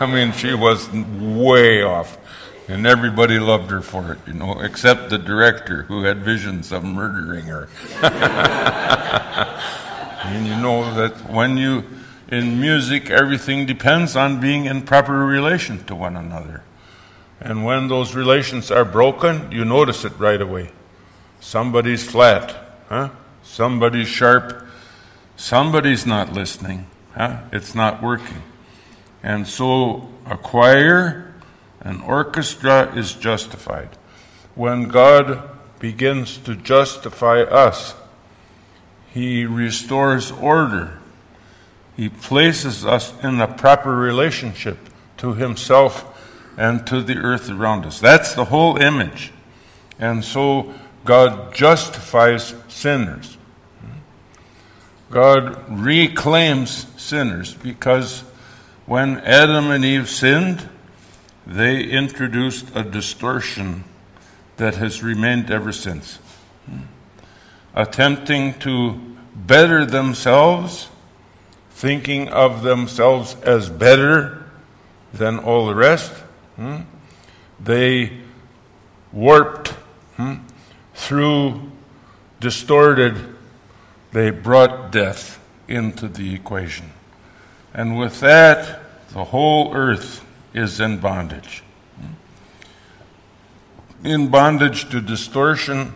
I 0.00 0.06
mean, 0.06 0.32
she 0.32 0.54
was 0.54 0.88
way 0.92 1.82
off. 1.82 2.16
And 2.68 2.86
everybody 2.86 3.38
loved 3.38 3.70
her 3.70 3.80
for 3.80 4.12
it, 4.12 4.18
you 4.26 4.34
know, 4.34 4.60
except 4.60 5.08
the 5.08 5.16
director 5.16 5.84
who 5.84 6.02
had 6.04 6.18
visions 6.18 6.70
of 6.70 6.84
murdering 6.84 7.46
her. 7.46 7.66
and 10.24 10.46
you 10.46 10.54
know 10.54 10.94
that 10.94 11.30
when 11.30 11.56
you, 11.56 11.82
in 12.28 12.60
music, 12.60 13.08
everything 13.08 13.64
depends 13.64 14.16
on 14.16 14.38
being 14.38 14.66
in 14.66 14.82
proper 14.82 15.24
relation 15.24 15.82
to 15.86 15.94
one 15.94 16.14
another. 16.14 16.62
And 17.40 17.64
when 17.64 17.88
those 17.88 18.14
relations 18.14 18.70
are 18.70 18.84
broken, 18.84 19.50
you 19.50 19.64
notice 19.64 20.04
it 20.04 20.12
right 20.18 20.40
away. 20.40 20.70
Somebody's 21.40 22.04
flat, 22.04 22.56
huh? 22.88 23.10
Somebody's 23.42 24.08
sharp. 24.08 24.66
Somebody's 25.36 26.04
not 26.04 26.32
listening, 26.32 26.86
huh? 27.14 27.42
It's 27.52 27.74
not 27.74 28.02
working. 28.02 28.42
And 29.22 29.46
so 29.46 30.08
a 30.26 30.36
choir 30.36 31.28
an 31.80 32.00
orchestra 32.02 32.92
is 32.96 33.12
justified. 33.12 33.90
When 34.54 34.88
God 34.88 35.48
begins 35.78 36.38
to 36.38 36.56
justify 36.56 37.42
us, 37.42 37.94
He 39.12 39.44
restores 39.44 40.32
order. 40.32 40.98
He 41.96 42.08
places 42.08 42.84
us 42.84 43.12
in 43.22 43.40
a 43.40 43.46
proper 43.46 43.94
relationship 43.94 44.78
to 45.18 45.34
Himself 45.34 46.04
and 46.56 46.86
to 46.88 47.00
the 47.02 47.16
earth 47.16 47.48
around 47.48 47.86
us. 47.86 48.00
That's 48.00 48.34
the 48.34 48.46
whole 48.46 48.76
image. 48.76 49.32
And 49.98 50.24
so 50.24 50.74
God 51.08 51.54
justifies 51.54 52.54
sinners. 52.68 53.38
God 55.10 55.64
reclaims 55.70 56.86
sinners 56.98 57.54
because 57.54 58.20
when 58.84 59.16
Adam 59.20 59.70
and 59.70 59.86
Eve 59.86 60.10
sinned, 60.10 60.68
they 61.46 61.82
introduced 61.82 62.66
a 62.74 62.82
distortion 62.82 63.84
that 64.58 64.74
has 64.74 65.02
remained 65.02 65.50
ever 65.50 65.72
since. 65.72 66.18
Attempting 67.74 68.58
to 68.58 69.00
better 69.34 69.86
themselves, 69.86 70.90
thinking 71.70 72.28
of 72.28 72.62
themselves 72.62 73.34
as 73.44 73.70
better 73.70 74.44
than 75.14 75.38
all 75.38 75.68
the 75.68 75.74
rest, 75.74 76.12
hmm? 76.56 76.80
they 77.58 78.12
warped 79.10 79.68
hmm, 80.18 80.34
through 80.98 81.70
distorted 82.40 83.36
they 84.10 84.30
brought 84.30 84.90
death 84.90 85.40
into 85.68 86.08
the 86.08 86.34
equation. 86.34 86.90
And 87.72 87.98
with 87.98 88.20
that, 88.20 88.80
the 89.10 89.24
whole 89.24 89.74
earth 89.74 90.24
is 90.52 90.80
in 90.80 90.98
bondage. 90.98 91.62
In 94.02 94.28
bondage 94.28 94.88
to 94.90 95.00
distortion, 95.00 95.94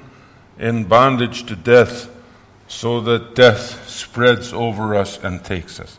in 0.59 0.85
bondage 0.85 1.47
to 1.47 1.57
death, 1.57 2.09
so 2.69 3.01
that 3.01 3.35
death 3.35 3.89
spreads 3.89 4.53
over 4.53 4.95
us 4.95 5.19
and 5.23 5.45
takes 5.45 5.81
us. 5.81 5.99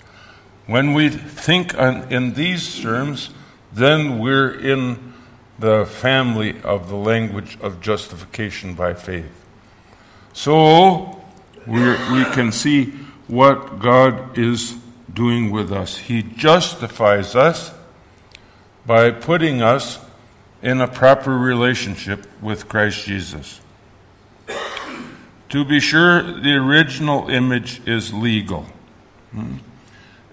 When 0.65 0.93
we 0.93 1.09
think 1.09 1.73
in 1.73 2.33
these 2.33 2.81
terms, 2.81 3.31
then 3.73 4.19
we're 4.19 4.51
in 4.51 5.12
the 5.59 5.85
family 5.85 6.61
of 6.63 6.89
the 6.89 6.95
language 6.95 7.57
of 7.61 7.81
justification 7.81 8.73
by 8.73 8.93
faith. 8.93 9.31
So 10.33 11.21
we 11.67 11.81
we 11.81 12.25
can 12.33 12.51
see 12.51 12.93
what 13.27 13.79
God 13.79 14.37
is 14.37 14.75
doing 15.13 15.51
with 15.51 15.71
us. 15.71 15.97
He 15.97 16.23
justifies 16.23 17.35
us 17.35 17.71
by 18.85 19.11
putting 19.11 19.61
us 19.61 19.99
in 20.61 20.81
a 20.81 20.87
proper 20.87 21.37
relationship 21.37 22.27
with 22.41 22.67
Christ 22.67 23.05
Jesus. 23.05 23.61
To 25.49 25.63
be 25.63 25.79
sure, 25.79 26.23
the 26.23 26.55
original 26.55 27.29
image 27.29 27.81
is 27.87 28.11
legal. 28.11 28.65
Hmm? 29.31 29.57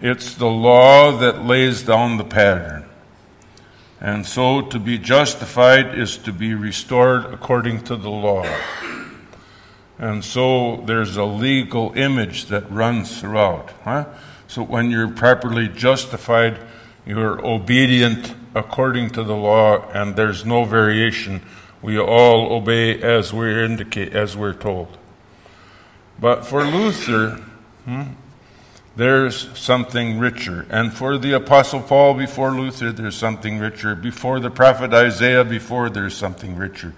It's 0.00 0.34
the 0.34 0.46
law 0.46 1.12
that 1.18 1.44
lays 1.44 1.82
down 1.82 2.16
the 2.16 2.24
pattern. 2.24 2.86
And 4.00 4.24
so 4.26 4.62
to 4.62 4.78
be 4.78 4.98
justified 4.98 5.98
is 5.98 6.16
to 6.18 6.32
be 6.32 6.54
restored 6.54 7.26
according 7.26 7.84
to 7.84 7.96
the 7.96 8.08
law. 8.08 8.46
And 9.98 10.24
so 10.24 10.82
there's 10.86 11.18
a 11.18 11.24
legal 11.24 11.92
image 11.94 12.46
that 12.46 12.70
runs 12.70 13.20
throughout. 13.20 13.70
Huh? 13.84 14.06
So 14.48 14.62
when 14.62 14.90
you're 14.90 15.10
properly 15.10 15.68
justified, 15.68 16.58
you're 17.04 17.44
obedient 17.44 18.34
according 18.54 19.10
to 19.10 19.22
the 19.22 19.36
law, 19.36 19.88
and 19.90 20.16
there's 20.16 20.46
no 20.46 20.64
variation. 20.64 21.42
We 21.82 21.98
all 21.98 22.52
obey 22.52 23.00
as 23.02 23.32
we're 23.32 23.62
indicate, 23.62 24.14
as 24.14 24.36
we're 24.36 24.54
told. 24.54 24.96
But 26.18 26.46
for 26.46 26.64
Luther, 26.64 27.42
hmm, 27.84 28.02
there's 29.00 29.48
something 29.58 30.18
richer. 30.18 30.66
And 30.68 30.92
for 30.92 31.16
the 31.16 31.32
Apostle 31.32 31.80
Paul 31.80 32.12
before 32.12 32.50
Luther, 32.50 32.92
there's 32.92 33.16
something 33.16 33.58
richer. 33.58 33.94
Before 33.94 34.40
the 34.40 34.50
prophet 34.50 34.92
Isaiah, 34.92 35.42
before 35.42 35.88
there's 35.88 36.14
something 36.14 36.54
richer. 36.54 36.92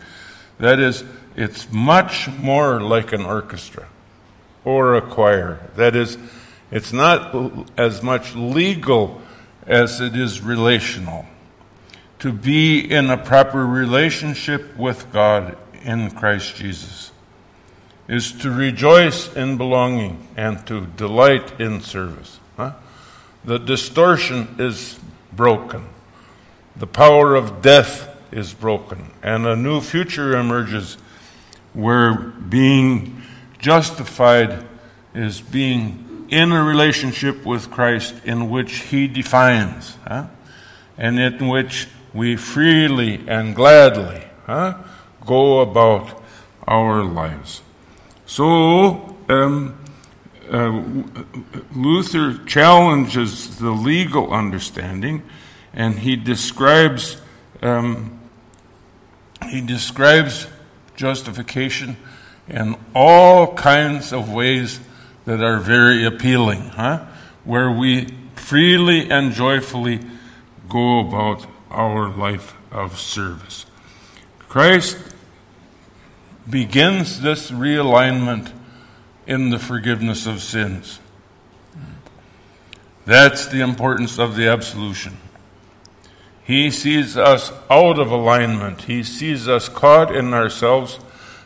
That 0.58 0.80
is, 0.80 1.04
it's 1.36 1.70
much 1.70 2.28
more 2.28 2.80
like 2.80 3.12
an 3.12 3.24
orchestra 3.24 3.86
or 4.64 4.96
a 4.96 5.00
choir. 5.00 5.60
That 5.76 5.94
is, 5.94 6.18
it's 6.72 6.92
not 6.92 7.70
as 7.78 8.02
much 8.02 8.34
legal 8.34 9.22
as 9.68 10.00
it 10.00 10.16
is 10.16 10.40
relational. 10.40 11.24
To 12.18 12.32
be 12.32 12.80
in 12.80 13.10
a 13.10 13.16
proper 13.16 13.64
relationship 13.64 14.76
with 14.76 15.12
God 15.12 15.56
in 15.84 16.10
Christ 16.10 16.56
Jesus 16.56 17.11
is 18.08 18.32
to 18.32 18.50
rejoice 18.50 19.34
in 19.34 19.56
belonging 19.56 20.26
and 20.36 20.66
to 20.66 20.86
delight 20.86 21.60
in 21.60 21.80
service. 21.80 22.40
Huh? 22.56 22.72
The 23.44 23.58
distortion 23.58 24.56
is 24.58 24.98
broken. 25.32 25.86
The 26.76 26.86
power 26.86 27.34
of 27.34 27.62
death 27.62 28.08
is 28.30 28.54
broken. 28.54 29.10
And 29.22 29.46
a 29.46 29.56
new 29.56 29.80
future 29.80 30.36
emerges 30.36 30.96
where 31.74 32.14
being 32.14 33.22
justified 33.58 34.64
is 35.14 35.40
being 35.40 36.26
in 36.30 36.50
a 36.50 36.64
relationship 36.64 37.44
with 37.44 37.70
Christ 37.70 38.14
in 38.24 38.48
which 38.48 38.76
He 38.84 39.06
defines, 39.06 39.96
huh? 40.06 40.26
and 40.96 41.18
in 41.18 41.48
which 41.48 41.88
we 42.14 42.36
freely 42.36 43.22
and 43.26 43.54
gladly 43.54 44.24
huh, 44.46 44.78
go 45.24 45.60
about 45.60 46.22
our 46.66 47.02
lives. 47.04 47.62
So, 48.32 49.14
um, 49.28 49.78
uh, 50.50 50.70
Luther 51.76 52.42
challenges 52.46 53.58
the 53.58 53.72
legal 53.72 54.32
understanding, 54.32 55.22
and 55.74 55.98
he 55.98 56.16
describes 56.16 57.18
um, 57.60 58.18
he 59.50 59.60
describes 59.60 60.46
justification 60.96 61.98
in 62.48 62.76
all 62.94 63.52
kinds 63.52 64.14
of 64.14 64.32
ways 64.32 64.80
that 65.26 65.42
are 65.42 65.58
very 65.58 66.06
appealing, 66.06 66.70
huh? 66.70 67.04
Where 67.44 67.70
we 67.70 68.06
freely 68.34 69.10
and 69.10 69.32
joyfully 69.32 70.00
go 70.70 71.00
about 71.00 71.46
our 71.70 72.08
life 72.08 72.54
of 72.70 72.98
service. 72.98 73.66
Christ 74.48 74.96
begins 76.48 77.20
this 77.20 77.50
realignment 77.50 78.52
in 79.26 79.50
the 79.50 79.58
forgiveness 79.58 80.26
of 80.26 80.42
sins. 80.42 80.98
That's 83.04 83.46
the 83.46 83.60
importance 83.60 84.18
of 84.18 84.36
the 84.36 84.48
absolution. 84.48 85.16
He 86.44 86.70
sees 86.70 87.16
us 87.16 87.52
out 87.70 87.98
of 87.98 88.10
alignment. 88.10 88.82
He 88.82 89.02
sees 89.02 89.48
us 89.48 89.68
caught 89.68 90.14
in 90.14 90.34
ourselves, 90.34 90.98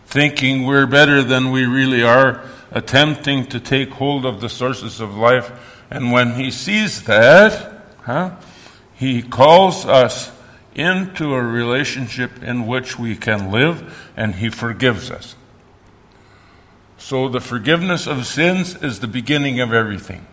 thinking 0.07 0.65
we're 0.65 0.87
better 0.87 1.23
than 1.23 1.51
we 1.51 1.65
really 1.65 2.03
are, 2.03 2.43
attempting 2.71 3.47
to 3.47 3.61
take 3.61 3.91
hold 3.91 4.25
of 4.27 4.41
the 4.41 4.49
sources 4.49 5.01
of 5.01 5.17
life. 5.17 5.53
And 5.91 6.13
when 6.13 6.35
he 6.35 6.51
sees 6.51 7.05
that, 7.05 7.87
huh, 8.03 8.37
he 8.95 9.23
calls 9.23 9.87
us 9.87 10.31
into 10.77 11.35
a 11.35 11.43
relationship 11.43 12.43
in 12.43 12.67
which 12.67 12.99
we 12.99 13.17
can 13.17 13.51
live, 13.51 14.13
and 14.17 14.37
He 14.37 14.51
forgives 14.51 15.11
us. 15.11 15.35
So 16.99 17.29
the 17.29 17.41
forgiveness 17.41 18.07
of 18.07 18.27
sins 18.27 18.81
is 18.83 19.01
the 19.01 19.09
beginning 19.09 19.59
of 19.61 19.73
everything. 19.73 20.27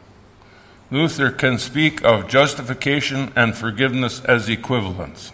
Luther 0.91 1.31
can 1.31 1.57
speak 1.57 2.03
of 2.03 2.27
justification 2.27 3.31
and 3.35 3.55
forgiveness 3.55 4.23
as 4.25 4.49
equivalents. 4.49 5.31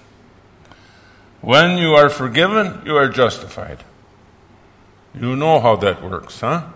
When 1.42 1.78
you 1.78 1.96
are 1.96 2.10
forgiven, 2.10 2.82
you 2.86 2.96
are 2.96 3.10
justified. 3.10 3.84
You 5.14 5.36
know 5.36 5.60
how 5.60 5.76
that 5.78 6.04
works, 6.04 6.42
huh? 6.42 6.68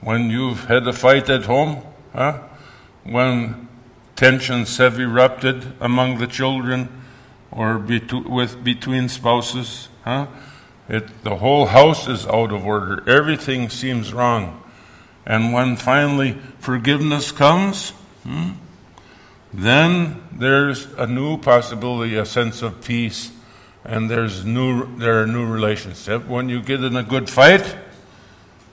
When 0.00 0.28
you've 0.28 0.66
had 0.66 0.86
a 0.86 0.92
fight 0.92 1.30
at 1.30 1.44
home, 1.44 1.82
huh? 2.12 2.40
When 3.04 3.68
tensions 4.16 4.76
have 4.76 5.00
erupted 5.00 5.72
among 5.80 6.18
the 6.18 6.26
children, 6.26 7.03
or 7.54 7.78
with 7.78 8.62
between 8.64 9.08
spouses, 9.08 9.88
huh? 10.04 10.26
It, 10.88 11.22
the 11.22 11.36
whole 11.36 11.66
house 11.66 12.08
is 12.08 12.26
out 12.26 12.52
of 12.52 12.66
order. 12.66 13.08
Everything 13.08 13.70
seems 13.70 14.12
wrong. 14.12 14.62
And 15.24 15.52
when 15.54 15.76
finally 15.76 16.36
forgiveness 16.58 17.32
comes, 17.32 17.90
hmm, 18.24 18.50
then 19.52 20.22
there's 20.32 20.86
a 20.98 21.06
new 21.06 21.38
possibility, 21.38 22.16
a 22.16 22.26
sense 22.26 22.60
of 22.60 22.82
peace, 22.82 23.30
and 23.84 24.10
there's 24.10 24.44
new 24.44 24.98
there 24.98 25.22
are 25.22 25.26
new 25.26 25.46
relationships. 25.46 26.26
When 26.26 26.48
you 26.48 26.60
get 26.60 26.82
in 26.82 26.96
a 26.96 27.02
good 27.02 27.30
fight, 27.30 27.76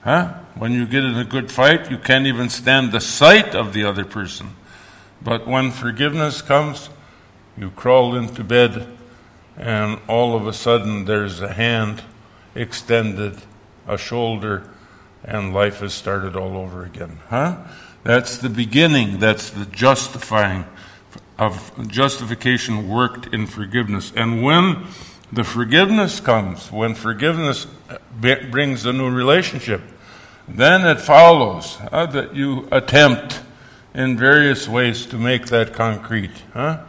huh? 0.02 0.34
When 0.56 0.72
you 0.72 0.86
get 0.86 1.04
in 1.04 1.16
a 1.16 1.24
good 1.24 1.50
fight, 1.50 1.90
you 1.90 1.98
can't 1.98 2.26
even 2.26 2.50
stand 2.50 2.92
the 2.92 3.00
sight 3.00 3.54
of 3.54 3.72
the 3.72 3.84
other 3.84 4.04
person. 4.04 4.50
But 5.22 5.46
when 5.46 5.70
forgiveness 5.70 6.42
comes, 6.42 6.90
you 7.56 7.70
crawl 7.70 8.14
into 8.14 8.42
bed, 8.44 8.86
and 9.56 10.00
all 10.08 10.34
of 10.36 10.46
a 10.46 10.52
sudden 10.52 11.04
there's 11.04 11.40
a 11.40 11.52
hand 11.52 12.02
extended, 12.54 13.36
a 13.86 13.98
shoulder, 13.98 14.68
and 15.24 15.54
life 15.54 15.80
has 15.80 15.94
started 15.94 16.36
all 16.36 16.56
over 16.56 16.84
again. 16.84 17.18
Huh? 17.28 17.58
That's 18.04 18.38
the 18.38 18.48
beginning. 18.48 19.18
That's 19.18 19.50
the 19.50 19.66
justifying 19.66 20.64
of 21.38 21.88
justification 21.88 22.88
worked 22.88 23.32
in 23.32 23.46
forgiveness. 23.46 24.12
And 24.16 24.42
when 24.42 24.86
the 25.32 25.44
forgiveness 25.44 26.20
comes, 26.20 26.70
when 26.70 26.94
forgiveness 26.94 27.66
brings 28.20 28.84
a 28.84 28.92
new 28.92 29.10
relationship, 29.10 29.80
then 30.48 30.86
it 30.86 31.00
follows 31.00 31.78
uh, 31.90 32.06
that 32.06 32.34
you 32.34 32.68
attempt 32.72 33.40
in 33.94 34.16
various 34.16 34.68
ways 34.68 35.06
to 35.06 35.16
make 35.16 35.46
that 35.46 35.72
concrete. 35.72 36.32
Huh? 36.52 36.82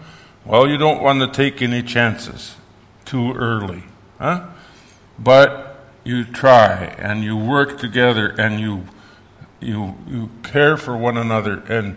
Well, 0.45 0.67
you 0.67 0.77
don't 0.77 1.01
want 1.01 1.19
to 1.21 1.27
take 1.27 1.62
any 1.62 1.82
chances 1.84 2.56
too 3.06 3.34
early, 3.34 3.84
huh? 4.19 4.47
But 5.17 5.86
you 6.03 6.25
try 6.25 6.86
and 6.97 7.23
you 7.23 7.38
work 7.38 7.79
together 7.79 8.36
and 8.38 8.60
you 8.60 8.86
you 9.62 9.95
you 10.08 10.29
care 10.43 10.75
for 10.75 10.97
one 10.97 11.15
another 11.15 11.63
and 11.69 11.95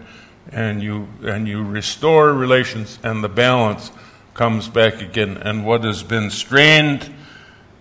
and 0.52 0.80
you 0.80 1.08
and 1.22 1.48
you 1.48 1.64
restore 1.64 2.32
relations 2.32 3.00
and 3.02 3.24
the 3.24 3.28
balance 3.28 3.90
comes 4.34 4.68
back 4.68 5.00
again 5.00 5.36
and 5.38 5.66
what 5.66 5.82
has 5.82 6.04
been 6.04 6.30
strained 6.30 7.12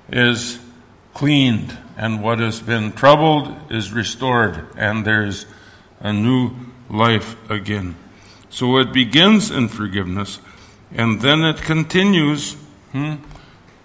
is 0.09 0.59
cleaned, 1.13 1.77
and 1.97 2.21
what 2.21 2.39
has 2.39 2.59
been 2.59 2.91
troubled 2.91 3.71
is 3.71 3.91
restored, 3.91 4.67
and 4.77 5.05
there's 5.05 5.45
a 6.01 6.11
new 6.11 6.51
life 6.89 7.35
again. 7.49 7.95
So 8.49 8.77
it 8.77 8.93
begins 8.93 9.49
in 9.49 9.69
forgiveness, 9.69 10.39
and 10.95 11.21
then 11.21 11.43
it 11.43 11.57
continues 11.57 12.53
hmm, 12.93 13.15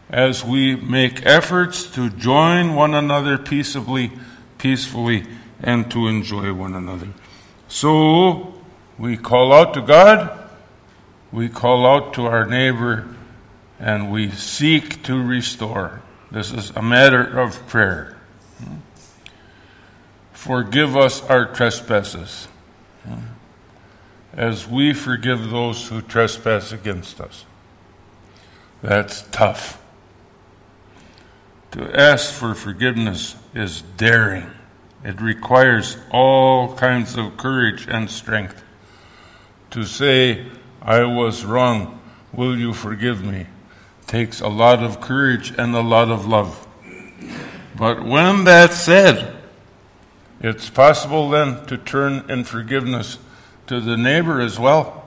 as 0.08 0.44
we 0.44 0.76
make 0.76 1.26
efforts 1.26 1.84
to 1.94 2.08
join 2.08 2.74
one 2.74 2.94
another 2.94 3.36
peaceably, 3.36 4.12
peacefully, 4.58 5.24
and 5.60 5.90
to 5.90 6.06
enjoy 6.06 6.52
one 6.54 6.74
another. 6.74 7.08
So 7.68 8.54
we 8.98 9.16
call 9.16 9.52
out 9.52 9.74
to 9.74 9.82
God, 9.82 10.50
we 11.32 11.48
call 11.48 11.84
out 11.84 12.14
to 12.14 12.26
our 12.26 12.46
neighbor, 12.46 13.06
and 13.78 14.10
we 14.10 14.30
seek 14.30 15.02
to 15.04 15.20
restore. 15.20 16.02
This 16.30 16.52
is 16.52 16.70
a 16.76 16.82
matter 16.82 17.22
of 17.40 17.66
prayer. 17.66 18.16
Forgive 20.32 20.96
us 20.96 21.22
our 21.24 21.46
trespasses 21.46 22.48
as 24.40 24.66
we 24.66 24.94
forgive 24.94 25.50
those 25.50 25.88
who 25.88 26.00
trespass 26.00 26.72
against 26.72 27.20
us. 27.20 27.44
That's 28.80 29.20
tough. 29.30 29.78
To 31.72 31.94
ask 31.94 32.32
for 32.32 32.54
forgiveness 32.54 33.36
is 33.52 33.82
daring. 33.98 34.46
It 35.04 35.20
requires 35.20 35.98
all 36.10 36.74
kinds 36.74 37.18
of 37.18 37.36
courage 37.36 37.86
and 37.86 38.10
strength. 38.10 38.64
To 39.72 39.84
say, 39.84 40.46
I 40.80 41.04
was 41.04 41.44
wrong, 41.44 42.00
will 42.32 42.58
you 42.58 42.72
forgive 42.72 43.22
me? 43.22 43.46
takes 44.06 44.40
a 44.40 44.48
lot 44.48 44.82
of 44.82 45.02
courage 45.02 45.52
and 45.58 45.74
a 45.74 45.82
lot 45.82 46.08
of 46.08 46.26
love. 46.26 46.66
But 47.76 48.02
when 48.02 48.44
that's 48.44 48.80
said, 48.80 49.36
it's 50.40 50.70
possible 50.70 51.28
then 51.28 51.66
to 51.66 51.76
turn 51.76 52.28
in 52.30 52.44
forgiveness 52.44 53.18
to 53.70 53.80
the 53.80 53.96
neighbor 53.96 54.40
as 54.40 54.58
well. 54.58 55.04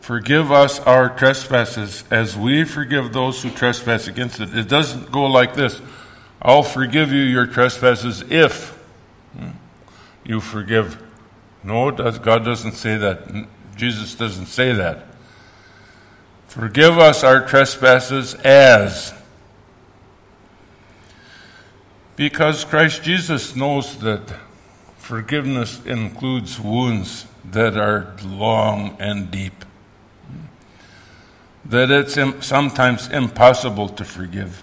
Forgive 0.00 0.50
us 0.50 0.80
our 0.80 1.08
trespasses 1.08 2.02
as 2.10 2.36
we 2.36 2.64
forgive 2.64 3.12
those 3.12 3.40
who 3.40 3.50
trespass 3.50 4.08
against 4.08 4.40
it. 4.40 4.52
It 4.52 4.68
doesn't 4.68 5.12
go 5.12 5.26
like 5.26 5.54
this 5.54 5.80
I'll 6.42 6.64
forgive 6.64 7.12
you 7.12 7.20
your 7.20 7.46
trespasses 7.46 8.24
if 8.30 8.76
you 10.24 10.40
forgive. 10.40 11.00
No, 11.62 11.92
God 11.92 12.44
doesn't 12.44 12.72
say 12.72 12.96
that. 12.96 13.46
Jesus 13.76 14.16
doesn't 14.16 14.46
say 14.46 14.72
that. 14.72 15.06
Forgive 16.48 16.98
us 16.98 17.22
our 17.22 17.46
trespasses 17.46 18.34
as. 18.34 19.14
Because 22.16 22.64
Christ 22.64 23.04
Jesus 23.04 23.54
knows 23.54 23.98
that 23.98 24.34
forgiveness 24.98 25.80
includes 25.86 26.58
wounds 26.58 27.26
that 27.52 27.76
are 27.76 28.14
long 28.24 28.96
and 28.98 29.30
deep. 29.30 29.64
That 31.64 31.90
it's 31.90 32.18
sometimes 32.46 33.08
impossible 33.08 33.88
to 33.90 34.04
forgive. 34.04 34.62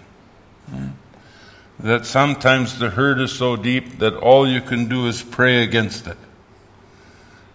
That 1.80 2.06
sometimes 2.06 2.80
the 2.80 2.92
hurt 2.92 3.20
is 3.20 3.32
so 3.32 3.56
deep 3.56 4.00
that 4.00 4.16
all 4.16 4.48
you 4.48 4.62
can 4.62 4.88
do 4.88 5.08
is 5.08 5.22
pray 5.22 5.64
against 5.64 6.08
it. 6.08 6.18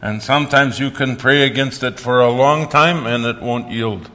And 0.03 0.23
sometimes 0.23 0.79
you 0.79 0.91
can 0.91 1.17
pray 1.17 1.45
against 1.45 1.83
it 1.83 1.99
for 1.99 2.21
a 2.21 2.31
long 2.31 2.69
time 2.69 3.07
and 3.07 3.25
it 3.25 3.41
won't 3.41 3.71
yield. 3.71 4.11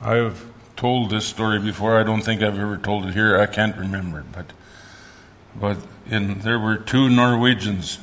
I've 0.00 0.46
told 0.76 1.10
this 1.10 1.26
story 1.26 1.58
before. 1.58 1.98
I 1.98 2.04
don't 2.04 2.22
think 2.22 2.42
I've 2.42 2.58
ever 2.58 2.76
told 2.76 3.06
it 3.06 3.14
here. 3.14 3.38
I 3.38 3.46
can't 3.46 3.76
remember, 3.76 4.24
but 4.32 4.52
but 5.56 5.78
in, 6.06 6.40
there 6.40 6.58
were 6.58 6.76
two 6.76 7.08
Norwegians 7.08 7.98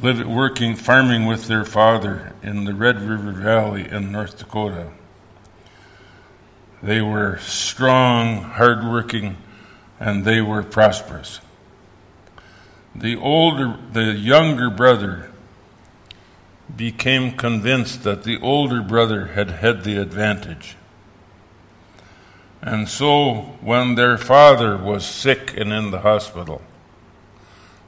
living, 0.00 0.34
working, 0.34 0.74
farming 0.74 1.26
with 1.26 1.46
their 1.46 1.64
father 1.64 2.32
in 2.42 2.64
the 2.64 2.74
Red 2.74 3.00
River 3.00 3.32
Valley 3.32 3.88
in 3.88 4.10
North 4.10 4.38
Dakota. 4.38 4.90
They 6.82 7.00
were 7.00 7.38
strong, 7.38 8.42
hardworking, 8.42 9.36
and 9.98 10.24
they 10.24 10.40
were 10.40 10.62
prosperous. 10.62 11.40
The 12.94 13.16
older, 13.16 13.78
the 13.92 14.12
younger 14.12 14.70
brother 14.70 15.30
became 16.74 17.32
convinced 17.36 18.02
that 18.04 18.24
the 18.24 18.38
older 18.40 18.82
brother 18.82 19.26
had 19.28 19.50
had 19.50 19.84
the 19.84 19.96
advantage. 19.96 20.76
And 22.60 22.88
so, 22.88 23.56
when 23.60 23.94
their 23.94 24.16
father 24.16 24.76
was 24.76 25.04
sick 25.04 25.54
and 25.56 25.72
in 25.72 25.90
the 25.90 26.00
hospital, 26.00 26.62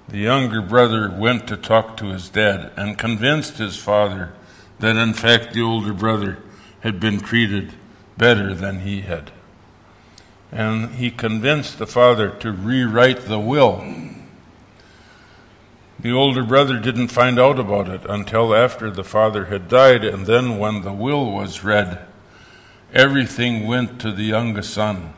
the 0.09 0.19
younger 0.19 0.63
brother 0.63 1.11
went 1.11 1.49
to 1.49 1.57
talk 1.57 1.97
to 1.97 2.07
his 2.07 2.29
dad 2.29 2.73
and 2.77 2.97
convinced 2.97 3.59
his 3.59 3.77
father 3.77 4.33
that, 4.79 4.97
in 4.97 5.13
fact, 5.13 5.53
the 5.53 5.63
older 5.63 5.93
brother 5.93 6.39
had 6.81 7.01
been 7.01 7.19
treated 7.19 7.73
better 8.17 8.55
than 8.55 8.81
he 8.81 9.01
had. 9.01 9.33
And 10.53 10.95
he 10.95 11.11
convinced 11.11 11.79
the 11.79 11.87
father 11.87 12.31
to 12.31 12.53
rewrite 12.53 13.23
the 13.23 13.41
will. 13.41 13.85
The 15.99 16.13
older 16.13 16.45
brother 16.45 16.79
didn't 16.79 17.09
find 17.09 17.39
out 17.39 17.59
about 17.59 17.89
it 17.89 18.03
until 18.09 18.55
after 18.55 18.91
the 18.91 19.03
father 19.03 19.47
had 19.47 19.69
died, 19.69 20.05
and 20.05 20.27
then 20.27 20.59
when 20.59 20.83
the 20.83 20.93
will 20.93 21.33
was 21.33 21.65
read, 21.65 22.07
everything 22.93 23.67
went 23.67 24.01
to 24.03 24.13
the 24.13 24.25
youngest 24.25 24.73
son. 24.73 25.15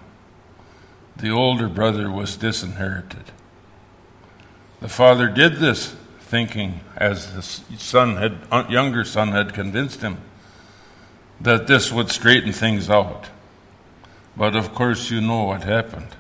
The 1.17 1.31
older 1.31 1.69
brother 1.69 2.11
was 2.11 2.37
disinherited. 2.37 3.33
The 4.81 4.89
father 4.89 5.29
did 5.29 5.57
this 5.57 5.95
thinking, 6.21 6.81
as 6.97 7.35
the 7.35 7.43
son 7.43 8.17
had, 8.17 8.39
uh, 8.51 8.65
younger 8.69 9.05
son 9.05 9.29
had 9.29 9.55
convinced 9.55 10.03
him, 10.03 10.19
that 11.41 11.67
this 11.67 11.91
would 11.93 12.11
straighten 12.11 12.53
things 12.53 12.91
out. 12.91 13.29
But 14.37 14.55
of 14.55 14.75
course, 14.75 15.11
you 15.11 15.21
know 15.21 15.45
what 15.45 15.65
happened. 15.65 16.15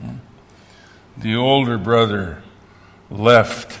Hmm? 0.00 0.16
The 1.16 1.36
older 1.36 1.78
brother 1.78 2.42
left. 3.10 3.80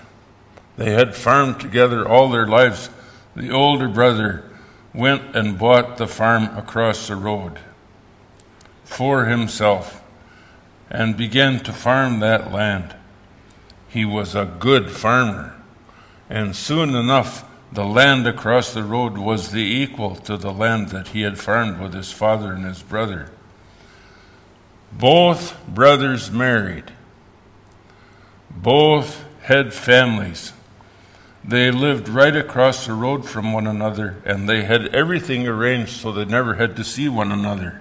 They 0.76 0.92
had 0.92 1.16
farmed 1.16 1.60
together 1.60 2.06
all 2.06 2.28
their 2.28 2.46
lives. 2.46 2.90
The 3.34 3.50
older 3.50 3.88
brother 3.88 4.44
went 4.92 5.34
and 5.34 5.58
bought 5.58 5.96
the 5.96 6.06
farm 6.06 6.56
across 6.56 7.08
the 7.08 7.16
road 7.16 7.58
for 8.84 9.26
himself 9.26 10.02
and 10.90 11.16
began 11.16 11.60
to 11.60 11.72
farm 11.72 12.20
that 12.20 12.52
land. 12.52 12.94
He 13.90 14.04
was 14.04 14.34
a 14.34 14.44
good 14.58 14.90
farmer. 14.90 15.54
And 16.28 16.54
soon 16.54 16.94
enough, 16.94 17.44
the 17.72 17.84
land 17.84 18.26
across 18.26 18.72
the 18.72 18.84
road 18.84 19.18
was 19.18 19.50
the 19.50 19.62
equal 19.62 20.14
to 20.16 20.36
the 20.36 20.52
land 20.52 20.90
that 20.90 21.08
he 21.08 21.22
had 21.22 21.38
farmed 21.38 21.80
with 21.80 21.92
his 21.92 22.12
father 22.12 22.52
and 22.52 22.64
his 22.64 22.82
brother. 22.82 23.30
Both 24.92 25.56
brothers 25.66 26.30
married. 26.30 26.92
Both 28.50 29.24
had 29.42 29.74
families. 29.74 30.52
They 31.44 31.70
lived 31.70 32.08
right 32.08 32.36
across 32.36 32.86
the 32.86 32.92
road 32.92 33.28
from 33.28 33.52
one 33.52 33.66
another, 33.66 34.22
and 34.24 34.48
they 34.48 34.62
had 34.62 34.88
everything 34.88 35.48
arranged 35.48 35.92
so 35.92 36.12
they 36.12 36.24
never 36.24 36.54
had 36.54 36.76
to 36.76 36.84
see 36.84 37.08
one 37.08 37.32
another. 37.32 37.80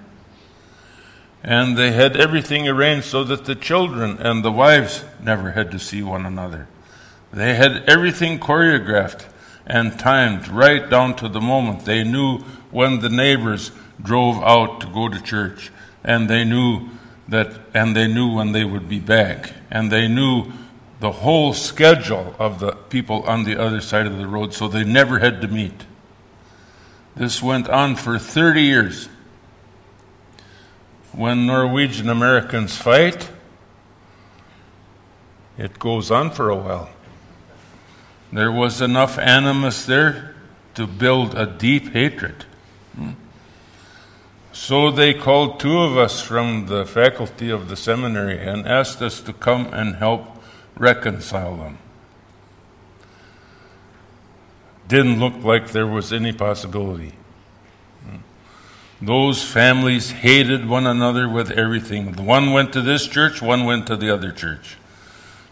And 1.43 1.78
they 1.78 1.91
had 1.91 2.17
everything 2.17 2.67
arranged 2.67 3.08
so 3.08 3.23
that 3.23 3.45
the 3.45 3.56
children 3.56 4.17
and 4.17 4.43
the 4.43 4.52
wives 4.52 5.06
never 5.23 5.52
had 5.52 5.71
to 5.71 5.80
see 5.80 6.04
one 6.04 6.25
another. 6.25 6.67
They 7.32 7.56
had 7.56 7.89
everything 7.89 8.39
choreographed 8.39 9.25
and 9.65 9.97
timed 9.97 10.47
right 10.47 10.89
down 10.89 11.15
to 11.17 11.30
the 11.30 11.39
moment. 11.39 11.86
They 11.86 12.04
knew 12.04 12.39
when 12.71 12.99
the 12.99 13.10
neighbors 13.10 13.71
drove 14.02 14.41
out 14.43 14.82
to 14.82 14.88
go 14.88 15.08
to 15.08 15.21
church, 15.21 15.71
and 16.04 16.30
they 16.30 16.43
knew 16.43 16.89
that, 17.28 17.52
and 17.73 17.95
they 17.95 18.08
knew 18.08 18.34
when 18.34 18.52
they 18.52 18.65
would 18.65 18.89
be 18.89 18.99
back, 18.99 19.54
and 19.69 19.91
they 19.91 20.08
knew 20.08 20.52
the 20.99 21.12
whole 21.12 21.54
schedule 21.54 22.36
of 22.39 22.60
the 22.60 22.71
people 22.71 23.23
on 23.23 23.43
the 23.43 23.60
other 23.60 23.80
side 23.80 24.08
of 24.08 24.17
the 24.17 24.28
road, 24.28 24.54
so 24.54 24.67
they 24.67 24.84
never 24.84 25.19
had 25.19 25.41
to 25.41 25.47
meet. 25.47 25.86
This 27.15 27.41
went 27.41 27.69
on 27.69 27.95
for 27.95 28.17
30 28.17 28.62
years 28.63 29.10
when 31.12 31.45
Norwegian 31.45 32.10
Americans 32.10 32.78
fight, 32.78 33.30
it 35.58 35.80
goes 35.80 36.12
on 36.12 36.32
for 36.32 36.50
a 36.50 36.56
while. 36.56 36.89
There 38.32 38.52
was 38.52 38.82
enough 38.82 39.17
animus 39.17 39.86
there 39.86 40.36
to 40.76 40.86
build 40.88 41.36
a 41.36 41.45
deep 41.45 41.93
hatred. 41.93 42.45
Hmm. 42.95 43.12
So 44.52 44.91
they 44.91 45.13
called 45.13 45.60
two 45.60 45.80
of 45.80 45.98
us 45.98 46.22
from 46.22 46.67
the 46.67 46.86
faculty 46.86 47.50
of 47.50 47.69
the 47.69 47.76
seminary 47.76 48.39
and 48.39 48.67
asked 48.67 49.02
us 49.02 49.22
to 49.22 49.34
come 49.34 49.67
and 49.74 49.95
help 49.95 50.28
reconcile 50.78 51.58
them. 51.58 51.78
Didn't 54.88 55.19
look 55.19 55.43
like 55.43 55.72
there 55.72 55.88
was 55.88 56.12
any 56.13 56.32
possibility. 56.32 57.13
Those 59.02 59.44
families 59.44 60.12
hated 60.12 60.68
one 60.68 60.86
another 60.86 61.30
with 61.30 61.52
everything. 61.52 62.14
One 62.26 62.52
went 62.52 62.74
to 62.74 62.82
this 62.82 63.08
church, 63.08 63.42
one 63.42 63.64
went 63.64 63.88
to 63.88 63.96
the 63.96 64.14
other 64.14 64.32
church. 64.32 64.78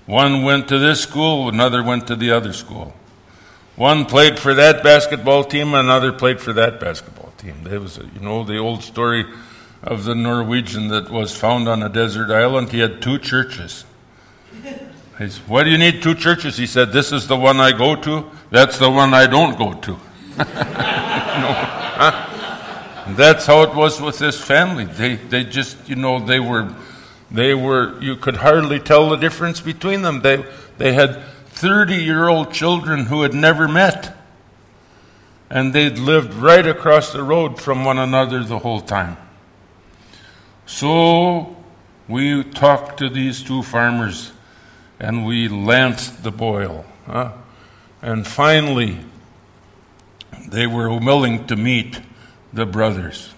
One 0.06 0.44
went 0.44 0.68
to 0.70 0.80
this 0.80 1.02
school, 1.02 1.50
another 1.50 1.84
went 1.84 2.08
to 2.08 2.16
the 2.16 2.32
other 2.32 2.54
school. 2.54 2.94
One 3.76 4.06
played 4.06 4.40
for 4.40 4.54
that 4.54 4.84
basketball 4.84 5.44
team, 5.44 5.74
another 5.74 6.12
played 6.12 6.42
for 6.42 6.52
that 6.54 6.80
basketball 6.80 7.32
team. 7.38 7.64
There 7.64 7.80
was, 7.80 7.98
you 7.98 8.20
know, 8.22 8.44
the 8.44 8.58
old 8.58 8.84
story 8.84 9.26
of 9.84 10.04
the 10.04 10.16
Norwegian 10.16 10.88
that 10.90 11.10
was 11.10 11.36
found 11.36 11.70
on 11.70 11.84
a 11.84 11.90
desert 11.90 12.32
island. 12.32 12.72
He 12.72 12.80
had 12.80 13.02
two 13.02 13.20
churches. 13.20 13.86
He 14.52 15.30
said, 15.30 15.44
Why 15.48 15.64
do 15.64 15.70
you 15.70 15.78
need 15.78 16.02
two 16.02 16.16
churches? 16.16 16.58
He 16.58 16.66
said, 16.66 16.92
This 16.92 17.12
is 17.12 17.28
the 17.28 17.38
one 17.38 17.60
I 17.60 17.72
go 17.72 17.96
to, 17.96 18.30
that's 18.50 18.78
the 18.78 18.90
one 18.90 19.14
I 19.14 19.28
don't 19.28 19.58
go 19.58 19.74
to. 19.74 19.92
know, 20.38 22.27
That's 23.16 23.46
how 23.46 23.64
it 23.64 23.76
was 23.76 24.02
with 24.02 24.20
this 24.20 24.40
family. 24.40 24.86
They, 24.86 25.16
they 25.16 25.44
just, 25.44 25.78
you 25.88 25.96
know, 25.96 26.20
they 26.20 26.40
were, 26.40 26.74
they 27.32 27.54
were, 27.54 28.02
you 28.02 28.16
could 28.16 28.38
hardly 28.38 28.80
tell 28.80 29.10
the 29.10 29.16
difference 29.16 29.62
between 29.62 30.02
them. 30.02 30.22
They, 30.22 30.46
they 30.78 30.94
had 30.94 31.24
30 31.48 31.96
year 31.96 32.28
old 32.28 32.54
children 32.54 33.06
who 33.06 33.24
had 33.24 33.34
never 33.34 33.68
met. 33.68 34.16
And 35.50 35.74
they'd 35.74 35.98
lived 35.98 36.34
right 36.34 36.68
across 36.68 37.14
the 37.14 37.24
road 37.24 37.62
from 37.62 37.86
one 37.86 37.98
another 37.98 38.44
the 38.44 38.60
whole 38.60 38.82
time. 38.82 39.18
So 40.66 41.56
we 42.08 42.44
talked 42.44 43.00
to 43.00 43.10
these 43.10 43.42
two 43.42 43.64
farmers 43.64 44.34
and 45.00 45.26
we 45.26 45.48
lanced 45.48 46.24
the 46.24 46.32
boil. 46.32 46.86
Huh? 47.06 47.32
And 48.02 48.28
finally, 48.28 49.00
they 50.48 50.68
were 50.68 50.90
willing 51.00 51.48
to 51.48 51.56
meet 51.56 52.02
the 52.58 52.66
brothers. 52.66 53.34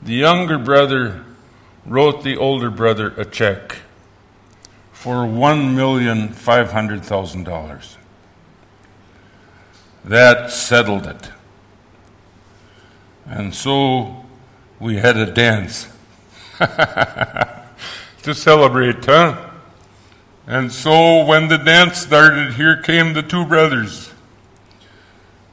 The 0.00 0.14
younger 0.14 0.58
brother 0.58 1.24
wrote 1.84 2.24
the 2.24 2.38
older 2.38 2.70
brother 2.70 3.08
a 3.18 3.26
check 3.26 3.76
for 4.92 5.26
$1,500,000. 5.26 7.96
That 10.06 10.50
settled 10.50 11.06
it. 11.06 11.28
And 13.26 13.54
so 13.54 14.24
we 14.80 14.96
had 14.96 15.18
a 15.18 15.30
dance 15.30 15.88
to 16.58 18.32
celebrate, 18.32 19.04
huh? 19.04 19.50
And 20.46 20.72
so 20.72 21.26
when 21.26 21.48
the 21.48 21.58
dance 21.58 21.98
started, 21.98 22.54
here 22.54 22.80
came 22.80 23.12
the 23.12 23.22
two 23.22 23.44
brothers. 23.44 24.14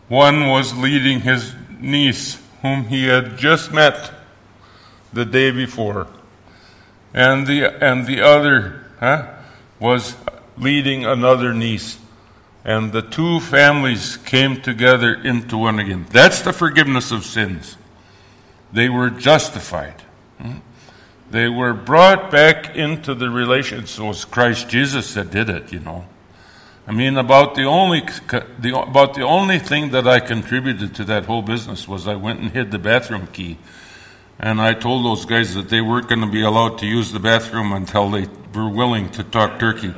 One 0.08 0.48
was 0.48 0.78
leading 0.78 1.20
his 1.20 1.54
niece, 1.84 2.40
whom 2.62 2.86
he 2.86 3.06
had 3.06 3.38
just 3.38 3.72
met 3.72 4.12
the 5.12 5.26
day 5.26 5.52
before, 5.52 6.08
and 7.14 7.46
the, 7.46 7.66
and 7.84 8.08
the 8.08 8.22
other 8.22 8.86
huh, 9.00 9.28
was 9.80 10.16
leading 10.58 11.06
another 11.06 11.54
niece. 11.54 12.00
And 12.66 12.94
the 12.94 13.02
two 13.02 13.42
families 13.42 14.16
came 14.18 14.62
together 14.62 15.14
into 15.14 15.58
one 15.58 15.80
again. 15.80 16.06
That's 16.10 16.42
the 16.42 16.54
forgiveness 16.54 17.12
of 17.12 17.26
sins. 17.26 17.76
They 18.72 18.88
were 18.88 19.10
justified. 19.10 20.02
Hmm? 20.42 20.60
They 21.30 21.50
were 21.50 21.74
brought 21.74 22.32
back 22.32 22.76
into 22.76 23.14
the 23.14 23.30
relation. 23.30 23.86
So 23.86 24.06
was 24.06 24.24
Christ 24.24 24.70
Jesus 24.70 25.14
that 25.16 25.30
did 25.30 25.50
it, 25.50 25.74
you 25.74 25.82
know. 25.82 26.06
I 26.86 26.92
mean, 26.92 27.18
about 27.18 27.56
the 27.56 27.64
only 27.64 28.02
the, 28.02 28.78
about 28.78 29.14
the 29.14 29.24
only 29.24 29.60
thing 29.60 29.92
that 29.92 30.06
I 30.08 30.20
contributed 30.20 30.96
to 30.96 31.06
that 31.06 31.26
whole 31.26 31.42
business 31.42 31.88
was 31.88 32.08
I 32.08 32.16
went 32.16 32.42
and 32.42 32.52
hid 32.52 32.72
the 32.72 32.80
bathroom 32.80 33.28
key, 33.28 33.58
and 34.38 34.60
I 34.60 34.74
told 34.74 35.06
those 35.06 35.26
guys 35.26 35.56
that 35.56 35.70
they 35.70 35.80
weren't 35.80 36.10
going 36.10 36.22
to 36.22 36.32
be 36.32 36.42
allowed 36.42 36.80
to 36.80 36.86
use 36.86 37.14
the 37.14 37.20
bathroom 37.20 37.72
until 37.72 38.10
they 38.10 38.28
were 38.54 38.68
willing 38.68 39.10
to 39.12 39.24
talk 39.24 39.60
turkey. 39.60 39.94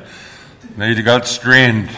They 0.78 1.02
got 1.02 1.26
strained. 1.26 1.90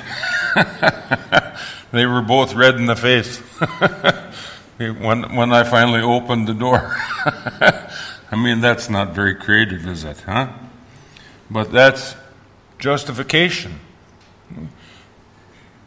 they 1.91 2.06
were 2.06 2.21
both 2.21 2.54
red 2.54 2.76
in 2.76 2.86
the 2.86 2.95
face. 2.95 3.38
when, 4.78 5.36
when 5.36 5.52
I 5.52 5.63
finally 5.63 6.02
opened 6.02 6.47
the 6.47 6.54
door. 6.54 6.95
I 8.32 8.36
mean, 8.36 8.62
that's 8.62 8.89
not 8.89 9.13
very 9.13 9.36
creative, 9.36 9.88
is 9.88 10.04
it, 10.04 10.19
huh? 10.21 10.50
But 11.50 11.71
that's 11.71 12.15
justification. 12.78 13.80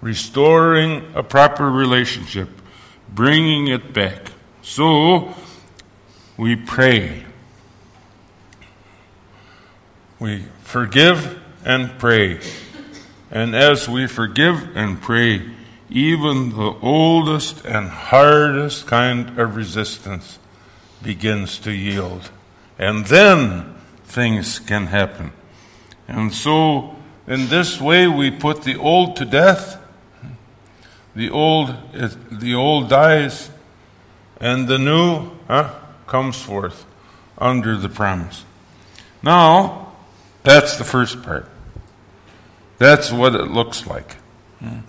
Restoring 0.00 1.12
a 1.14 1.22
proper 1.22 1.70
relationship, 1.70 2.48
bringing 3.08 3.68
it 3.68 3.92
back. 3.92 4.32
So, 4.62 5.34
we 6.36 6.56
pray. 6.56 7.24
We 10.18 10.44
forgive 10.62 11.40
and 11.64 11.98
pray. 11.98 12.40
And 13.30 13.54
as 13.54 13.88
we 13.88 14.06
forgive 14.06 14.76
and 14.76 15.00
pray, 15.00 15.50
even 15.88 16.50
the 16.50 16.76
oldest 16.82 17.64
and 17.64 17.88
hardest 17.88 18.86
kind 18.86 19.38
of 19.38 19.56
resistance 19.56 20.38
begins 21.02 21.58
to 21.60 21.72
yield. 21.72 22.30
And 22.78 23.06
then 23.06 23.74
things 24.04 24.58
can 24.58 24.86
happen. 24.86 25.32
And 26.08 26.32
so, 26.32 26.96
in 27.26 27.48
this 27.48 27.80
way, 27.80 28.06
we 28.06 28.30
put 28.30 28.62
the 28.62 28.76
old 28.76 29.16
to 29.16 29.24
death. 29.24 29.80
The 31.14 31.31
old, 31.31 31.70
uh, 31.70 32.11
the 32.31 32.55
old 32.55 32.88
dies, 32.88 33.51
and 34.40 34.68
the 34.68 34.79
new 34.79 35.31
huh, 35.49 35.75
comes 36.07 36.40
forth 36.40 36.87
under 37.38 37.77
the 37.77 37.88
promise. 37.88 38.44
Now, 39.23 39.92
that's 40.42 40.77
the 40.77 40.85
first 40.85 41.23
part. 41.23 41.49
That's 42.79 43.12
what 43.12 43.35
it 43.35 43.51
looks 43.51 43.87
like. 43.87 44.16
Hmm. 44.61 44.81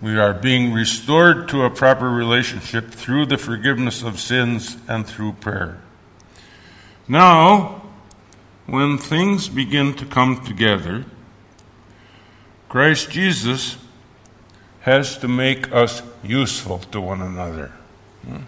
We 0.00 0.18
are 0.18 0.32
being 0.32 0.72
restored 0.72 1.48
to 1.50 1.64
a 1.64 1.70
proper 1.70 2.08
relationship 2.08 2.90
through 2.90 3.26
the 3.26 3.36
forgiveness 3.36 4.02
of 4.02 4.18
sins 4.18 4.78
and 4.88 5.06
through 5.06 5.34
prayer. 5.34 5.80
Now, 7.06 7.82
when 8.66 8.98
things 8.98 9.48
begin 9.48 9.94
to 9.94 10.06
come 10.06 10.44
together, 10.44 11.04
Christ 12.68 13.10
Jesus 13.10 13.76
has 14.80 15.18
to 15.18 15.28
make 15.28 15.72
us 15.72 16.02
useful 16.22 16.78
to 16.78 17.00
one 17.00 17.20
another. 17.20 17.72
Hmm. 18.26 18.42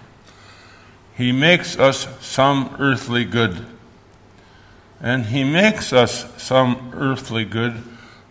He 1.17 1.31
makes 1.33 1.79
us 1.79 2.09
some 2.21 2.75
earthly 2.79 3.25
good. 3.25 3.67
And 5.01 5.27
He 5.27 5.45
makes 5.45 5.93
us 5.93 6.27
some 6.43 6.93
earthly 6.95 7.45
good 7.45 7.83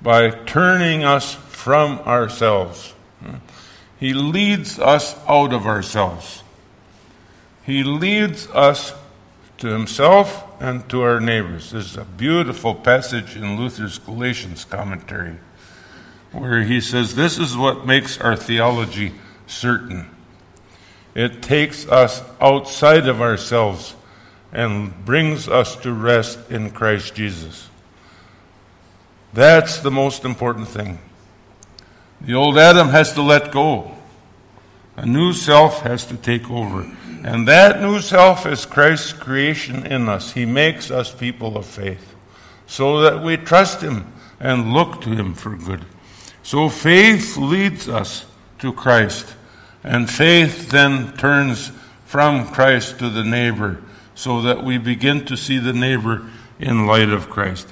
by 0.02 0.32
turning 0.32 1.04
us 1.04 1.36
from 1.36 2.00
ourselves 2.00 2.94
hmm. 3.20 3.36
he 4.00 4.16
leads 4.16 4.80
us 4.80 5.16
out 5.28 5.54
of 5.54 5.68
ourselves. 5.68 6.44
He 7.64 7.84
leads 7.84 8.48
us 8.48 8.94
to 9.60 9.68
himself 9.68 10.44
and 10.60 10.90
to 10.90 11.04
our 11.04 11.20
neighbors. 11.20 11.70
This 11.70 11.92
is 11.92 11.98
a 11.98 12.06
beautiful 12.06 12.74
passage 12.74 13.36
in 13.36 13.58
Luther's 13.58 14.00
Galatians 14.00 14.66
commentary 14.66 15.38
where 16.32 16.64
he 16.64 16.82
says, 16.82 17.16
This 17.16 17.38
is 17.38 17.56
what 17.58 17.86
makes 17.86 18.20
our 18.20 18.36
theology 18.36 19.14
certain. 19.48 20.10
It 21.14 21.42
takes 21.42 21.88
us 21.88 22.24
outside 22.40 23.08
of 23.08 23.22
ourselves 23.22 23.96
and 24.54 25.06
brings 25.06 25.48
us 25.48 25.76
to 25.78 25.94
rest 25.94 26.50
in 26.50 26.72
Christ 26.72 27.16
Jesus. 27.16 27.70
That's 29.34 29.80
the 29.80 29.92
most 29.92 30.26
important 30.26 30.68
thing. 30.68 31.00
The 32.20 32.34
old 32.34 32.58
Adam 32.58 32.90
has 32.90 33.14
to 33.14 33.22
let 33.22 33.52
go. 33.52 33.92
A 34.96 35.06
new 35.06 35.34
self 35.34 35.82
has 35.82 36.06
to 36.06 36.18
take 36.18 36.50
over. 36.50 36.90
And 37.24 37.48
that 37.48 37.82
new 37.82 38.02
self 38.02 38.46
is 38.46 38.66
Christ's 38.66 39.14
creation 39.14 39.86
in 39.86 40.10
us. 40.10 40.34
He 40.34 40.46
makes 40.46 40.92
us 40.92 41.14
people 41.14 41.58
of 41.58 41.66
faith 41.66 42.16
so 42.68 43.02
that 43.02 43.24
we 43.24 43.38
trust 43.38 43.82
Him 43.82 44.12
and 44.40 44.74
look 44.74 45.02
to 45.02 45.10
Him 45.12 45.34
for 45.34 45.56
good. 45.56 45.86
So 46.52 46.68
faith 46.68 47.38
leads 47.38 47.88
us 47.88 48.26
to 48.60 48.74
Christ. 48.74 49.36
And 49.86 50.10
faith 50.10 50.70
then 50.70 51.16
turns 51.16 51.72
from 52.04 52.50
Christ 52.50 53.00
to 53.00 53.10
the 53.10 53.24
neighbor 53.24 53.82
so 54.16 54.42
that 54.42 54.62
we 54.62 54.78
begin 54.78 55.24
to 55.28 55.38
see 55.38 55.60
the 55.60 55.72
neighbor 55.72 56.30
in 56.60 56.86
light 56.86 57.08
of 57.08 57.30
Christ. 57.30 57.70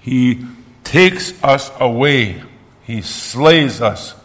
He 0.00 0.44
takes 0.84 1.32
us 1.42 1.72
away 1.80 2.42
he 2.90 3.02
slays 3.02 3.80
us. 3.80 4.16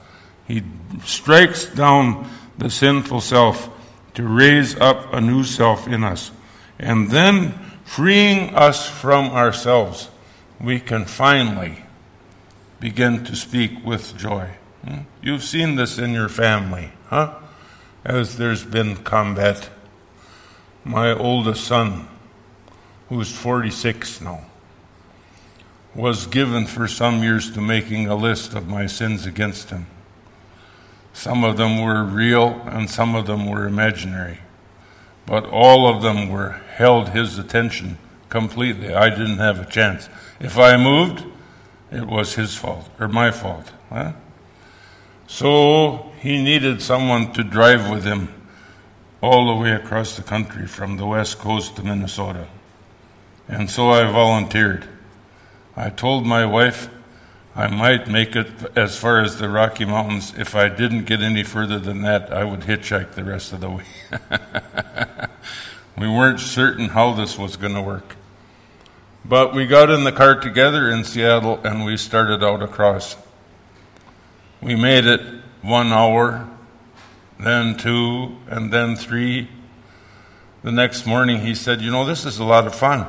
He 0.47 0.63
strikes 1.03 1.67
down 1.67 2.27
the 2.57 2.71
sinful 2.71 3.21
self 3.21 3.69
to 4.15 4.27
raise 4.27 4.75
up 4.75 5.13
a 5.13 5.21
new 5.21 5.43
self 5.43 5.87
in 5.87 6.03
us. 6.03 6.31
And 6.79 7.11
then, 7.11 7.53
freeing 7.83 8.55
us 8.55 8.89
from 8.89 9.25
ourselves, 9.25 10.09
we 10.59 10.79
can 10.79 11.05
finally 11.05 11.84
begin 12.85 13.23
to 13.23 13.35
speak 13.35 13.83
with 13.83 14.15
joy. 14.15 14.47
Hmm? 14.87 14.99
You've 15.19 15.43
seen 15.43 15.73
this 15.73 15.97
in 15.97 16.11
your 16.11 16.29
family, 16.29 16.91
huh? 17.07 17.33
As 18.03 18.37
there's 18.37 18.63
been 18.63 18.97
combat 18.97 19.71
my 20.83 21.11
oldest 21.11 21.63
son, 21.63 22.07
who's 23.09 23.35
46 23.35 24.21
now, 24.21 24.45
was 25.95 26.27
given 26.27 26.67
for 26.67 26.87
some 26.87 27.23
years 27.23 27.49
to 27.53 27.59
making 27.59 28.07
a 28.07 28.13
list 28.13 28.53
of 28.53 28.67
my 28.67 28.85
sins 28.85 29.25
against 29.25 29.71
him. 29.71 29.87
Some 31.11 31.43
of 31.43 31.57
them 31.57 31.81
were 31.81 32.03
real 32.03 32.61
and 32.67 32.87
some 32.87 33.15
of 33.15 33.25
them 33.25 33.49
were 33.49 33.65
imaginary, 33.65 34.37
but 35.25 35.43
all 35.45 35.87
of 35.87 36.03
them 36.03 36.29
were 36.29 36.61
held 36.75 37.09
his 37.09 37.39
attention 37.39 37.97
completely. 38.29 38.93
I 38.93 39.09
didn't 39.09 39.39
have 39.39 39.59
a 39.59 39.65
chance. 39.65 40.07
If 40.39 40.59
I 40.59 40.77
moved, 40.77 41.25
it 41.91 42.07
was 42.07 42.35
his 42.35 42.55
fault 42.55 42.89
or 42.99 43.07
my 43.07 43.31
fault. 43.31 43.71
Huh? 43.89 44.13
So 45.27 46.11
he 46.19 46.41
needed 46.41 46.81
someone 46.81 47.33
to 47.33 47.43
drive 47.43 47.89
with 47.89 48.03
him 48.03 48.33
all 49.21 49.47
the 49.47 49.61
way 49.61 49.71
across 49.71 50.15
the 50.15 50.23
country 50.23 50.67
from 50.67 50.97
the 50.97 51.05
west 51.05 51.39
coast 51.39 51.75
to 51.77 51.83
Minnesota. 51.83 52.47
And 53.47 53.69
so 53.69 53.89
I 53.89 54.09
volunteered. 54.11 54.87
I 55.75 55.89
told 55.89 56.25
my 56.25 56.45
wife 56.45 56.89
I 57.55 57.67
might 57.67 58.07
make 58.09 58.35
it 58.35 58.49
as 58.75 58.97
far 58.97 59.21
as 59.21 59.37
the 59.37 59.49
Rocky 59.49 59.85
Mountains. 59.85 60.33
If 60.37 60.55
I 60.55 60.67
didn't 60.67 61.05
get 61.05 61.21
any 61.21 61.43
further 61.43 61.79
than 61.79 62.01
that, 62.01 62.33
I 62.33 62.43
would 62.43 62.61
hitchhike 62.61 63.13
the 63.13 63.23
rest 63.23 63.53
of 63.53 63.61
the 63.61 63.69
way. 63.69 63.85
we 65.97 66.07
weren't 66.07 66.41
certain 66.41 66.89
how 66.89 67.13
this 67.13 67.37
was 67.37 67.55
going 67.55 67.73
to 67.73 67.81
work. 67.81 68.17
But 69.27 69.55
we 69.55 69.65
got 69.65 69.89
in 69.89 70.03
the 70.03 70.11
car 70.11 70.39
together 70.39 70.91
in 70.91 71.03
Seattle 71.03 71.59
and 71.63 71.83
we 71.83 71.97
started 71.97 72.43
out 72.43 72.61
across. 72.61 73.17
We 74.61 74.75
made 74.75 75.05
it 75.05 75.19
one 75.63 75.91
hour, 75.91 76.47
then 77.39 77.75
two, 77.75 78.37
and 78.47 78.71
then 78.71 78.95
three. 78.95 79.49
The 80.61 80.71
next 80.71 81.07
morning 81.07 81.41
he 81.41 81.55
said, 81.55 81.81
You 81.81 81.89
know, 81.89 82.05
this 82.05 82.23
is 82.23 82.37
a 82.37 82.43
lot 82.43 82.67
of 82.67 82.75
fun. 82.75 83.07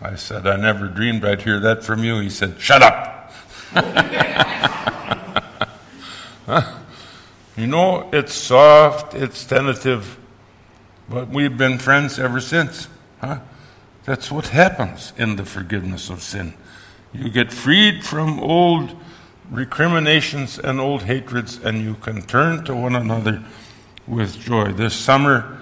I 0.00 0.14
said, 0.14 0.46
I 0.46 0.56
never 0.56 0.88
dreamed 0.88 1.22
I'd 1.22 1.42
hear 1.42 1.60
that 1.60 1.84
from 1.84 2.02
you. 2.02 2.18
He 2.20 2.30
said, 2.30 2.58
Shut 2.58 2.80
up. 2.80 3.30
you 7.58 7.66
know, 7.66 8.08
it's 8.10 8.32
soft, 8.32 9.14
it's 9.14 9.44
tentative, 9.44 10.18
but 11.10 11.28
we've 11.28 11.58
been 11.58 11.78
friends 11.78 12.18
ever 12.18 12.40
since. 12.40 12.88
Huh? 13.20 13.40
That's 14.06 14.30
what 14.30 14.46
happens 14.48 15.12
in 15.18 15.34
the 15.34 15.44
forgiveness 15.44 16.10
of 16.10 16.22
sin. 16.22 16.54
You 17.12 17.28
get 17.28 17.52
freed 17.52 18.04
from 18.04 18.38
old 18.38 18.94
recriminations 19.50 20.60
and 20.60 20.80
old 20.80 21.02
hatreds, 21.02 21.58
and 21.58 21.82
you 21.82 21.94
can 21.94 22.22
turn 22.22 22.64
to 22.66 22.74
one 22.74 22.94
another 22.94 23.42
with 24.06 24.38
joy. 24.38 24.72
This 24.72 24.94
summer, 24.94 25.58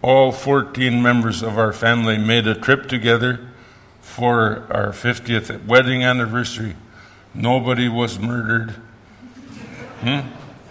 all 0.00 0.32
14 0.32 1.02
members 1.02 1.42
of 1.42 1.58
our 1.58 1.72
family 1.74 2.16
made 2.16 2.46
a 2.46 2.54
trip 2.54 2.88
together 2.88 3.40
for 4.00 4.66
our 4.70 4.88
50th 4.88 5.66
wedding 5.66 6.02
anniversary. 6.02 6.76
Nobody 7.34 7.90
was 7.90 8.18
murdered, 8.18 8.70
hmm? 10.00 10.20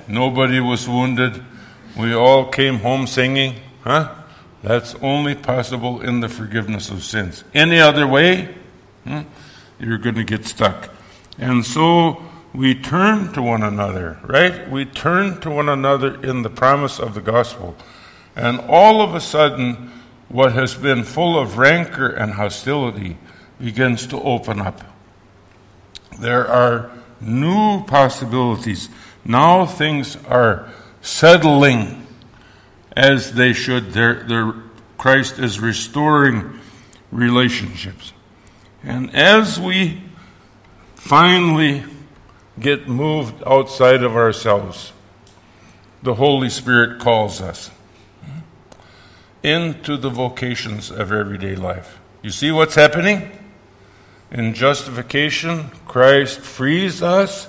nobody 0.07 0.59
was 0.59 0.89
wounded. 0.89 1.43
We 1.95 2.15
all 2.15 2.45
came 2.45 2.79
home 2.79 3.05
singing, 3.05 3.57
huh? 3.83 4.24
That's 4.65 4.95
only 4.95 5.35
possible 5.35 6.01
in 6.01 6.21
the 6.21 6.27
forgiveness 6.27 6.89
of 6.89 7.03
sins. 7.03 7.43
Any 7.53 7.79
other 7.79 8.07
way, 8.07 8.55
hmm, 9.03 9.21
you're 9.79 9.99
going 9.99 10.15
to 10.15 10.23
get 10.23 10.43
stuck. 10.45 10.89
And 11.37 11.63
so 11.63 12.23
we 12.51 12.73
turn 12.73 13.31
to 13.33 13.43
one 13.43 13.61
another, 13.61 14.17
right? 14.23 14.67
We 14.67 14.85
turn 14.85 15.39
to 15.41 15.51
one 15.51 15.69
another 15.69 16.19
in 16.23 16.41
the 16.41 16.49
promise 16.49 16.99
of 16.99 17.13
the 17.13 17.21
gospel. 17.21 17.75
And 18.35 18.59
all 18.61 19.01
of 19.01 19.13
a 19.13 19.21
sudden, 19.21 19.91
what 20.29 20.53
has 20.53 20.73
been 20.73 21.03
full 21.03 21.37
of 21.37 21.59
rancor 21.59 22.07
and 22.07 22.33
hostility 22.33 23.17
begins 23.59 24.07
to 24.07 24.19
open 24.19 24.59
up. 24.59 24.81
There 26.17 26.47
are 26.47 26.89
new 27.21 27.83
possibilities. 27.85 28.89
Now 29.23 29.67
things 29.67 30.17
are 30.25 30.71
settling 31.03 32.04
as 32.95 33.33
they 33.33 33.53
should. 33.53 33.91
They're, 33.91 34.23
they're, 34.23 34.53
Christ 34.97 35.39
is 35.39 35.59
restoring 35.59 36.59
relationships. 37.11 38.13
And 38.83 39.13
as 39.15 39.59
we 39.59 40.01
finally 40.95 41.83
get 42.59 42.87
moved 42.87 43.43
outside 43.45 44.03
of 44.03 44.15
ourselves, 44.15 44.93
the 46.01 46.15
Holy 46.15 46.49
Spirit 46.49 46.99
calls 46.99 47.41
us 47.41 47.71
into 49.43 49.97
the 49.97 50.09
vocations 50.09 50.89
of 50.89 51.11
everyday 51.11 51.55
life. 51.55 51.99
You 52.21 52.31
see 52.31 52.51
what's 52.51 52.75
happening? 52.75 53.31
In 54.31 54.53
justification, 54.53 55.69
Christ 55.87 56.39
frees 56.39 57.03
us 57.03 57.47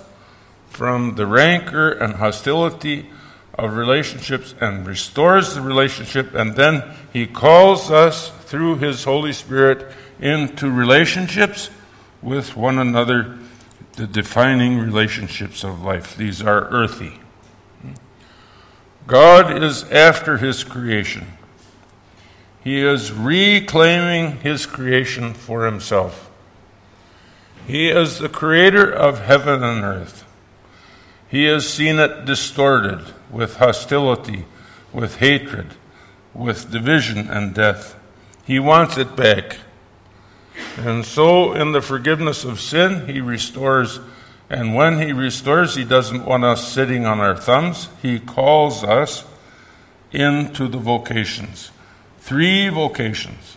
from 0.69 1.15
the 1.15 1.27
rancor 1.27 1.91
and 1.91 2.15
hostility 2.17 3.09
of 3.59 3.77
relationships 3.77 4.55
and 4.61 4.87
restores 4.87 5.55
the 5.55 5.61
relationship, 5.61 6.35
and 6.35 6.55
then 6.57 6.83
He 7.13 7.27
calls 7.27 7.91
us 7.91 8.31
through 8.45 8.77
His 8.77 9.05
Holy 9.05 9.33
Spirit 9.33 9.93
into 10.21 10.71
relationships 10.71 11.71
with 12.23 12.57
one 12.57 12.79
another, 12.79 13.39
the 13.95 14.07
defining 14.07 14.79
relationships 14.79 15.65
of 15.65 15.83
life. 15.83 16.17
These 16.17 16.43
are 16.43 16.69
earthy. 16.69 17.21
God 19.07 19.63
is 19.63 19.85
after 19.85 20.39
His 20.39 20.65
creation. 20.65 21.27
He 22.63 22.81
is 22.81 23.13
reclaiming 23.13 24.41
His 24.41 24.67
creation 24.67 25.33
for 25.33 25.65
Himself. 25.65 26.31
He 27.67 27.89
is 27.89 28.19
the 28.19 28.29
creator 28.29 28.91
of 28.91 29.21
heaven 29.21 29.63
and 29.63 29.83
earth. 29.83 30.25
He 31.29 31.45
has 31.45 31.69
seen 31.69 31.99
it 31.99 32.25
distorted 32.25 33.15
with 33.31 33.57
hostility, 33.57 34.45
with 34.93 35.17
hatred, 35.17 35.75
with 36.35 36.71
division 36.71 37.29
and 37.29 37.55
death. 37.55 37.97
He 38.45 38.59
wants 38.59 38.97
it 38.97 39.17
back. 39.17 39.59
And 40.77 41.05
so, 41.05 41.53
in 41.53 41.73
the 41.73 41.83
forgiveness 41.83 42.45
of 42.45 42.61
sin, 42.61 43.07
He 43.07 43.21
restores. 43.21 44.01
And 44.49 44.75
when 44.75 45.01
He 45.01 45.13
restores, 45.13 45.75
He 45.75 45.85
doesn't 45.85 46.25
want 46.25 46.45
us 46.45 46.73
sitting 46.73 47.05
on 47.05 47.21
our 47.21 47.37
thumbs. 47.37 47.89
He 48.01 48.19
calls 48.19 48.85
us 48.85 49.25
into 50.13 50.69
the 50.69 50.79
vocations. 50.79 51.71
Three 52.21 52.69
vocations. 52.69 53.57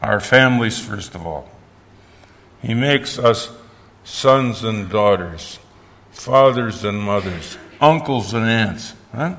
Our 0.00 0.20
families, 0.20 0.78
first 0.78 1.14
of 1.14 1.26
all. 1.26 1.50
He 2.62 2.74
makes 2.74 3.18
us 3.18 3.50
sons 4.04 4.64
and 4.64 4.88
daughters 4.88 5.58
fathers 6.12 6.84
and 6.84 7.00
mothers, 7.00 7.58
uncles 7.82 8.32
and 8.32 8.46
aunts, 8.46 8.94
huh? 9.14 9.34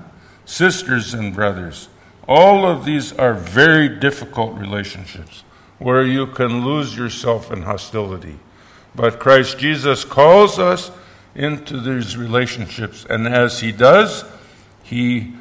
sisters 0.46 1.14
and 1.14 1.34
brothers. 1.34 1.88
All 2.28 2.66
of 2.66 2.86
these 2.86 3.14
are 3.14 3.34
very 3.34 3.88
difficult 3.90 4.58
relationships 4.58 5.44
where 5.80 6.04
you 6.04 6.28
can 6.28 6.64
lose 6.64 6.96
yourself 6.96 7.52
in 7.52 7.64
hostility. 7.64 8.40
But 8.96 9.20
Christ 9.20 9.58
Jesus 9.58 10.06
calls 10.06 10.60
us 10.60 10.92
into 11.36 11.80
these 11.80 12.16
relationships, 12.16 13.06
and 13.10 13.28
as 13.28 13.62
He 13.62 13.72
does, 13.72 14.24
He 14.84 15.34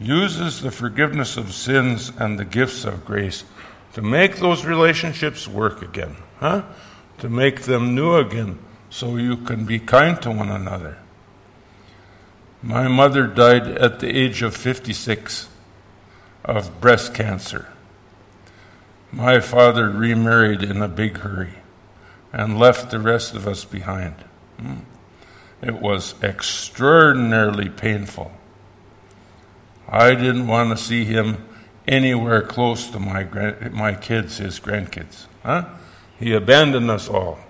uses 0.00 0.62
the 0.62 0.70
forgiveness 0.70 1.36
of 1.36 1.52
sins 1.52 2.12
and 2.18 2.38
the 2.38 2.44
gifts 2.44 2.84
of 2.84 3.04
grace 3.04 3.44
to 3.92 4.02
make 4.02 4.36
those 4.36 4.64
relationships 4.64 5.46
work 5.46 5.82
again, 5.82 6.16
huh? 6.40 6.62
To 7.18 7.28
make 7.28 7.62
them 7.62 7.94
new 7.94 8.16
again 8.16 8.58
so 8.90 9.16
you 9.16 9.36
can 9.36 9.64
be 9.64 9.78
kind 9.78 10.20
to 10.22 10.30
one 10.30 10.50
another. 10.50 10.98
My 12.64 12.88
mother 12.88 13.26
died 13.26 13.68
at 13.68 14.00
the 14.00 14.08
age 14.08 14.40
of 14.40 14.56
56 14.56 15.48
of 16.46 16.80
breast 16.80 17.12
cancer. 17.12 17.68
My 19.12 19.40
father 19.40 19.90
remarried 19.90 20.62
in 20.62 20.80
a 20.80 20.88
big 20.88 21.18
hurry 21.18 21.58
and 22.32 22.58
left 22.58 22.90
the 22.90 22.98
rest 22.98 23.34
of 23.34 23.46
us 23.46 23.66
behind. 23.66 24.14
Hmm. 24.58 24.76
It 25.60 25.74
was 25.74 26.14
extraordinarily 26.22 27.68
painful. 27.68 28.32
I 29.86 30.14
didn't 30.14 30.46
want 30.46 30.70
to 30.70 30.82
see 30.82 31.04
him 31.04 31.46
anywhere 31.86 32.40
close 32.40 32.88
to 32.92 32.98
my, 32.98 33.24
my 33.72 33.94
kids, 33.94 34.38
his 34.38 34.58
grandkids. 34.58 35.26
Huh? 35.42 35.66
He 36.18 36.32
abandoned 36.32 36.90
us 36.90 37.10
all. 37.10 37.40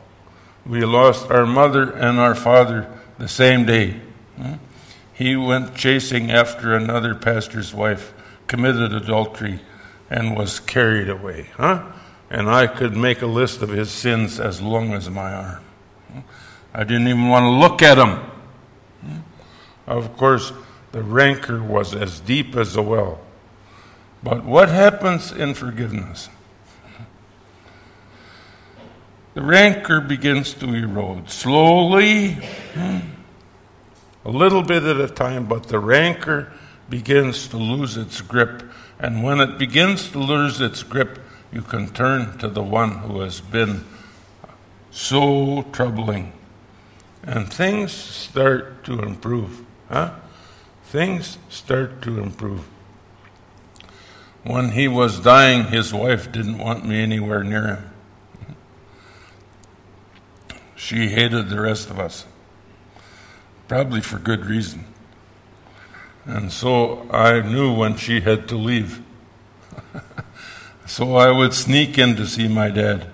We 0.66 0.84
lost 0.84 1.30
our 1.30 1.46
mother 1.46 1.92
and 1.92 2.18
our 2.18 2.34
father 2.34 2.90
the 3.16 3.28
same 3.28 3.64
day. 3.64 4.00
Hmm? 4.36 4.54
He 5.14 5.36
went 5.36 5.76
chasing 5.76 6.30
after 6.30 6.74
another 6.74 7.14
pastor's 7.14 7.72
wife, 7.72 8.12
committed 8.48 8.92
adultery, 8.92 9.60
and 10.10 10.36
was 10.36 10.60
carried 10.60 11.08
away. 11.08 11.50
Huh? 11.56 11.84
And 12.28 12.50
I 12.50 12.66
could 12.66 12.96
make 12.96 13.22
a 13.22 13.26
list 13.26 13.62
of 13.62 13.68
his 13.68 13.90
sins 13.90 14.40
as 14.40 14.60
long 14.60 14.92
as 14.92 15.08
my 15.08 15.32
arm. 15.32 15.64
I 16.74 16.82
didn't 16.82 17.06
even 17.06 17.28
want 17.28 17.44
to 17.44 17.50
look 17.50 17.80
at 17.80 17.96
him. 17.96 18.20
Of 19.86 20.16
course, 20.16 20.52
the 20.90 21.02
rancor 21.02 21.62
was 21.62 21.94
as 21.94 22.18
deep 22.20 22.56
as 22.56 22.74
a 22.74 22.82
well. 22.82 23.20
But 24.22 24.44
what 24.44 24.68
happens 24.68 25.30
in 25.30 25.54
forgiveness? 25.54 26.28
The 29.34 29.42
rancor 29.42 30.00
begins 30.00 30.54
to 30.54 30.72
erode 30.72 31.28
slowly, 31.28 32.32
hmm, 32.74 32.98
a 34.24 34.30
little 34.30 34.62
bit 34.62 34.82
at 34.84 35.00
a 35.00 35.08
time, 35.08 35.46
but 35.46 35.64
the 35.64 35.78
rancor 35.78 36.52
begins 36.88 37.48
to 37.48 37.56
lose 37.56 37.96
its 37.96 38.20
grip. 38.20 38.62
And 38.98 39.22
when 39.22 39.40
it 39.40 39.58
begins 39.58 40.10
to 40.10 40.18
lose 40.18 40.60
its 40.60 40.82
grip, 40.82 41.18
you 41.52 41.62
can 41.62 41.88
turn 41.92 42.38
to 42.38 42.48
the 42.48 42.62
one 42.62 42.98
who 42.98 43.20
has 43.20 43.40
been 43.40 43.84
so 44.90 45.62
troubling. 45.72 46.32
And 47.22 47.52
things 47.52 47.92
start 47.92 48.84
to 48.84 49.00
improve. 49.00 49.64
Huh? 49.88 50.14
Things 50.84 51.38
start 51.48 52.02
to 52.02 52.20
improve. 52.20 52.66
When 54.44 54.72
he 54.72 54.88
was 54.88 55.20
dying, 55.20 55.68
his 55.68 55.92
wife 55.92 56.30
didn't 56.30 56.58
want 56.58 56.84
me 56.84 57.02
anywhere 57.02 57.42
near 57.42 57.66
him. 57.66 57.90
She 60.76 61.08
hated 61.08 61.48
the 61.48 61.60
rest 61.60 61.88
of 61.88 61.98
us, 61.98 62.26
probably 63.68 64.00
for 64.00 64.18
good 64.18 64.46
reason. 64.46 64.84
And 66.24 66.50
so 66.50 67.06
I 67.10 67.40
knew 67.40 67.74
when 67.74 67.96
she 67.96 68.20
had 68.20 68.48
to 68.48 68.56
leave. 68.56 69.02
so 70.86 71.16
I 71.16 71.30
would 71.30 71.52
sneak 71.52 71.98
in 71.98 72.16
to 72.16 72.26
see 72.26 72.48
my 72.48 72.70
dad, 72.70 73.08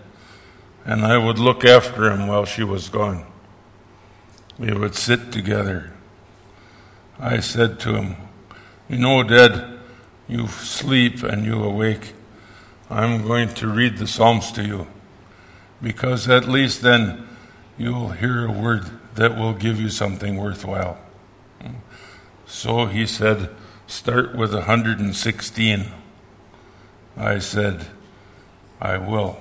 and 0.84 1.04
I 1.04 1.18
would 1.18 1.38
look 1.38 1.64
after 1.64 2.10
him 2.10 2.28
while 2.28 2.44
she 2.44 2.62
was 2.62 2.88
gone. 2.88 3.26
We 4.58 4.72
would 4.72 4.94
sit 4.94 5.32
together. 5.32 5.92
I 7.18 7.40
said 7.40 7.80
to 7.80 7.94
him, 7.94 8.16
You 8.88 8.98
know, 8.98 9.22
Dad, 9.22 9.78
you 10.28 10.48
sleep 10.48 11.22
and 11.22 11.44
you 11.44 11.62
awake. 11.62 12.12
I'm 12.88 13.26
going 13.26 13.52
to 13.54 13.68
read 13.68 13.98
the 13.98 14.06
Psalms 14.06 14.52
to 14.52 14.64
you, 14.64 14.86
because 15.82 16.28
at 16.28 16.48
least 16.48 16.82
then 16.82 17.26
you'll 17.76 18.10
hear 18.10 18.46
a 18.46 18.52
word 18.52 18.99
that 19.14 19.36
will 19.36 19.52
give 19.52 19.80
you 19.80 19.88
something 19.88 20.36
worthwhile. 20.36 20.98
So 22.46 22.86
he 22.86 23.06
said, 23.06 23.50
Start 23.86 24.36
with 24.36 24.54
116. 24.54 25.86
I 27.16 27.38
said, 27.38 27.86
I 28.80 28.98
will. 28.98 29.40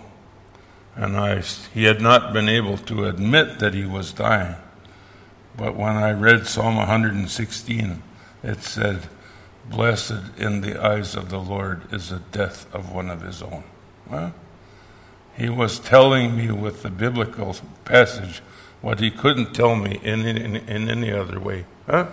And 0.95 1.15
I, 1.15 1.41
he 1.73 1.83
had 1.83 2.01
not 2.01 2.33
been 2.33 2.49
able 2.49 2.77
to 2.77 3.05
admit 3.05 3.59
that 3.59 3.73
he 3.73 3.85
was 3.85 4.11
dying. 4.11 4.55
But 5.55 5.75
when 5.75 5.95
I 5.95 6.11
read 6.11 6.47
Psalm 6.47 6.77
116, 6.77 8.01
it 8.43 8.63
said, 8.63 9.07
Blessed 9.69 10.37
in 10.37 10.61
the 10.61 10.83
eyes 10.83 11.15
of 11.15 11.29
the 11.29 11.39
Lord 11.39 11.93
is 11.93 12.09
the 12.09 12.19
death 12.31 12.73
of 12.73 12.91
one 12.91 13.09
of 13.09 13.21
his 13.21 13.41
own. 13.43 13.63
Well, 14.09 14.33
he 15.37 15.49
was 15.49 15.79
telling 15.79 16.35
me 16.35 16.51
with 16.51 16.81
the 16.81 16.89
biblical 16.89 17.55
passage 17.85 18.41
what 18.81 18.99
he 18.99 19.11
couldn't 19.11 19.53
tell 19.53 19.75
me 19.75 19.99
in, 20.03 20.25
in, 20.25 20.55
in 20.55 20.89
any 20.89 21.11
other 21.11 21.39
way. 21.39 21.65
Huh? 21.85 22.07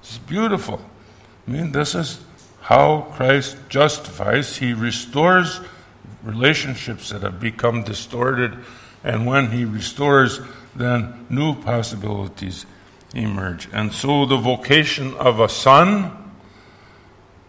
It's 0.00 0.18
beautiful. 0.18 0.80
I 1.46 1.50
mean, 1.50 1.72
this 1.72 1.94
is 1.94 2.20
how 2.62 3.08
Christ 3.12 3.56
justifies. 3.68 4.56
He 4.56 4.72
restores 4.72 5.60
relationships 6.22 7.10
that 7.10 7.22
have 7.22 7.40
become 7.40 7.82
distorted, 7.82 8.56
and 9.02 9.26
when 9.26 9.50
he 9.50 9.64
restores, 9.64 10.40
then 10.74 11.26
new 11.28 11.54
possibilities 11.54 12.66
emerge. 13.14 13.68
And 13.72 13.92
so 13.92 14.26
the 14.26 14.36
vocation 14.36 15.14
of 15.14 15.40
a 15.40 15.48
son 15.48 16.32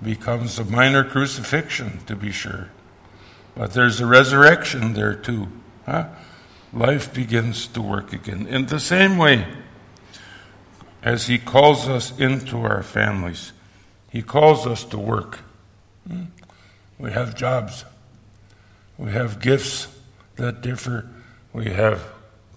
becomes 0.02 0.60
a 0.60 0.66
minor 0.66 1.04
crucifixion, 1.04 2.00
to 2.06 2.16
be 2.16 2.32
sure. 2.32 2.70
But 3.56 3.74
there's 3.74 4.00
a 4.02 4.06
resurrection 4.06 4.94
there 4.94 5.16
too. 5.16 5.48
Huh? 5.86 6.08
Life 6.74 7.14
begins 7.14 7.68
to 7.68 7.82
work 7.82 8.14
again. 8.14 8.48
In 8.48 8.66
the 8.66 8.80
same 8.80 9.18
way, 9.18 9.46
as 11.04 11.28
He 11.28 11.38
calls 11.38 11.88
us 11.88 12.18
into 12.18 12.62
our 12.62 12.82
families, 12.82 13.54
He 14.10 14.24
calls 14.24 14.66
us 14.66 14.84
to 14.86 14.98
work. 14.98 15.40
Hmm? 16.08 16.24
We 16.98 17.12
have 17.12 17.36
jobs, 17.36 17.86
we 18.98 19.12
have 19.12 19.40
gifts 19.40 19.88
that 20.38 20.62
differ, 20.62 21.10
we 21.52 21.66
have 21.72 22.04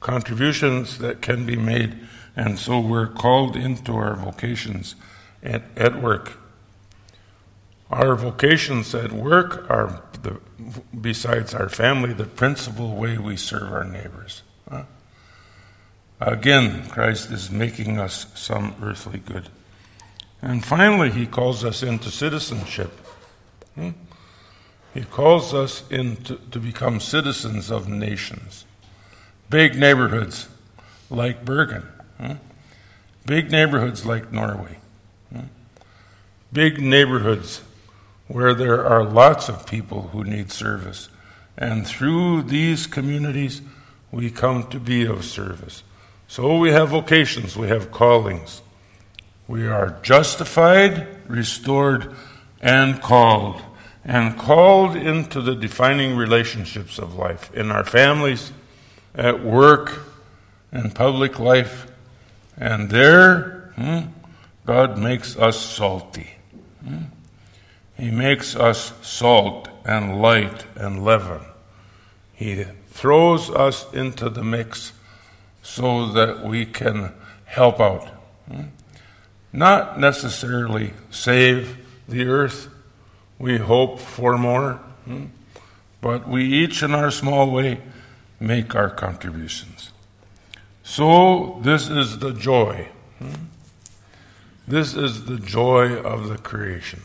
contributions 0.00 0.98
that 0.98 1.20
can 1.20 1.44
be 1.44 1.56
made, 1.56 1.98
and 2.34 2.58
so 2.58 2.80
we're 2.80 3.08
called 3.08 3.56
into 3.56 3.94
our 3.94 4.14
vocations 4.14 4.94
at, 5.42 5.62
at 5.76 6.00
work. 6.00 6.38
Our 7.90 8.16
vocations 8.16 8.94
at 8.94 9.12
work 9.12 9.68
are 9.70 10.02
the, 10.26 10.40
besides 10.98 11.54
our 11.54 11.68
family, 11.68 12.12
the 12.12 12.24
principal 12.24 12.96
way 12.96 13.16
we 13.18 13.36
serve 13.36 13.72
our 13.72 13.84
neighbors. 13.84 14.42
Huh? 14.68 14.84
Again, 16.20 16.88
Christ 16.88 17.30
is 17.30 17.50
making 17.50 17.98
us 17.98 18.26
some 18.34 18.74
earthly 18.82 19.20
good. 19.20 19.48
And 20.42 20.64
finally, 20.64 21.10
he 21.10 21.26
calls 21.26 21.64
us 21.64 21.82
into 21.82 22.10
citizenship. 22.10 22.90
Hmm? 23.74 23.90
He 24.94 25.02
calls 25.02 25.52
us 25.54 25.84
into, 25.90 26.36
to 26.50 26.58
become 26.58 27.00
citizens 27.00 27.70
of 27.70 27.88
nations. 27.88 28.64
Big 29.50 29.76
neighborhoods 29.76 30.48
like 31.10 31.44
Bergen. 31.44 31.86
Hmm? 32.18 32.32
Big 33.26 33.50
neighborhoods 33.50 34.04
like 34.04 34.32
Norway. 34.32 34.78
Hmm? 35.32 35.46
Big 36.52 36.80
neighborhoods 36.80 37.62
where 38.28 38.54
there 38.54 38.84
are 38.84 39.04
lots 39.04 39.48
of 39.48 39.66
people 39.66 40.08
who 40.08 40.24
need 40.24 40.50
service. 40.50 41.08
And 41.56 41.86
through 41.86 42.42
these 42.42 42.86
communities, 42.86 43.62
we 44.10 44.30
come 44.30 44.68
to 44.68 44.80
be 44.80 45.06
of 45.06 45.24
service. 45.24 45.82
So 46.28 46.58
we 46.58 46.70
have 46.70 46.88
vocations, 46.88 47.56
we 47.56 47.68
have 47.68 47.92
callings. 47.92 48.62
We 49.48 49.66
are 49.68 49.98
justified, 50.02 51.06
restored, 51.28 52.14
and 52.60 53.00
called. 53.00 53.62
And 54.04 54.36
called 54.36 54.96
into 54.96 55.40
the 55.40 55.54
defining 55.54 56.16
relationships 56.16 56.98
of 56.98 57.14
life 57.14 57.52
in 57.54 57.70
our 57.70 57.84
families, 57.84 58.52
at 59.14 59.42
work, 59.42 60.00
in 60.72 60.90
public 60.90 61.38
life. 61.38 61.86
And 62.56 62.90
there, 62.90 63.72
hmm, 63.76 64.10
God 64.64 64.98
makes 64.98 65.36
us 65.36 65.60
salty. 65.60 66.30
Hmm? 66.84 67.04
He 67.98 68.10
makes 68.10 68.54
us 68.54 68.92
salt 69.00 69.68
and 69.84 70.20
light 70.20 70.66
and 70.74 71.02
leaven. 71.02 71.40
He 72.34 72.64
throws 72.88 73.48
us 73.50 73.90
into 73.92 74.28
the 74.28 74.44
mix 74.44 74.92
so 75.62 76.06
that 76.12 76.44
we 76.44 76.66
can 76.66 77.14
help 77.46 77.80
out. 77.80 78.06
Hmm? 78.50 78.64
Not 79.52 79.98
necessarily 79.98 80.92
save 81.10 81.78
the 82.06 82.26
earth, 82.26 82.68
we 83.38 83.58
hope 83.58 83.98
for 83.98 84.36
more, 84.36 84.74
hmm? 85.04 85.26
but 86.00 86.28
we 86.28 86.44
each 86.44 86.82
in 86.82 86.94
our 86.94 87.10
small 87.10 87.50
way 87.50 87.80
make 88.38 88.74
our 88.74 88.90
contributions. 88.90 89.92
So, 90.82 91.58
this 91.62 91.88
is 91.88 92.18
the 92.18 92.32
joy. 92.32 92.88
Hmm? 93.18 93.46
This 94.68 94.94
is 94.94 95.24
the 95.24 95.38
joy 95.38 95.96
of 95.96 96.28
the 96.28 96.38
creation 96.38 97.02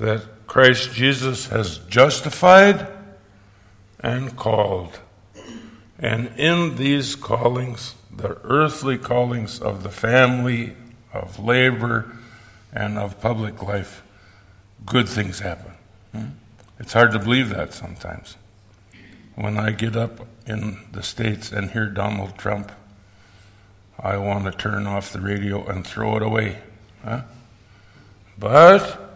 that 0.00 0.46
Christ 0.46 0.94
Jesus 0.94 1.48
has 1.48 1.78
justified 1.88 2.88
and 4.00 4.34
called. 4.34 4.98
And 5.98 6.32
in 6.38 6.76
these 6.76 7.14
callings, 7.14 7.94
the 8.10 8.38
earthly 8.42 8.96
callings 8.96 9.60
of 9.60 9.82
the 9.82 9.90
family, 9.90 10.74
of 11.12 11.38
labor, 11.38 12.16
and 12.72 12.98
of 12.98 13.20
public 13.20 13.62
life, 13.62 14.02
good 14.86 15.06
things 15.06 15.40
happen. 15.40 15.72
Hmm? 16.12 16.24
It's 16.78 16.94
hard 16.94 17.12
to 17.12 17.18
believe 17.18 17.50
that 17.50 17.74
sometimes. 17.74 18.36
When 19.34 19.58
I 19.58 19.70
get 19.72 19.96
up 19.96 20.26
in 20.46 20.78
the 20.92 21.02
States 21.02 21.52
and 21.52 21.70
hear 21.70 21.86
Donald 21.86 22.38
Trump, 22.38 22.72
I 23.98 24.16
want 24.16 24.44
to 24.46 24.52
turn 24.52 24.86
off 24.86 25.12
the 25.12 25.20
radio 25.20 25.66
and 25.66 25.86
throw 25.86 26.16
it 26.16 26.22
away. 26.22 26.56
Huh? 27.04 27.22
But 28.38 29.09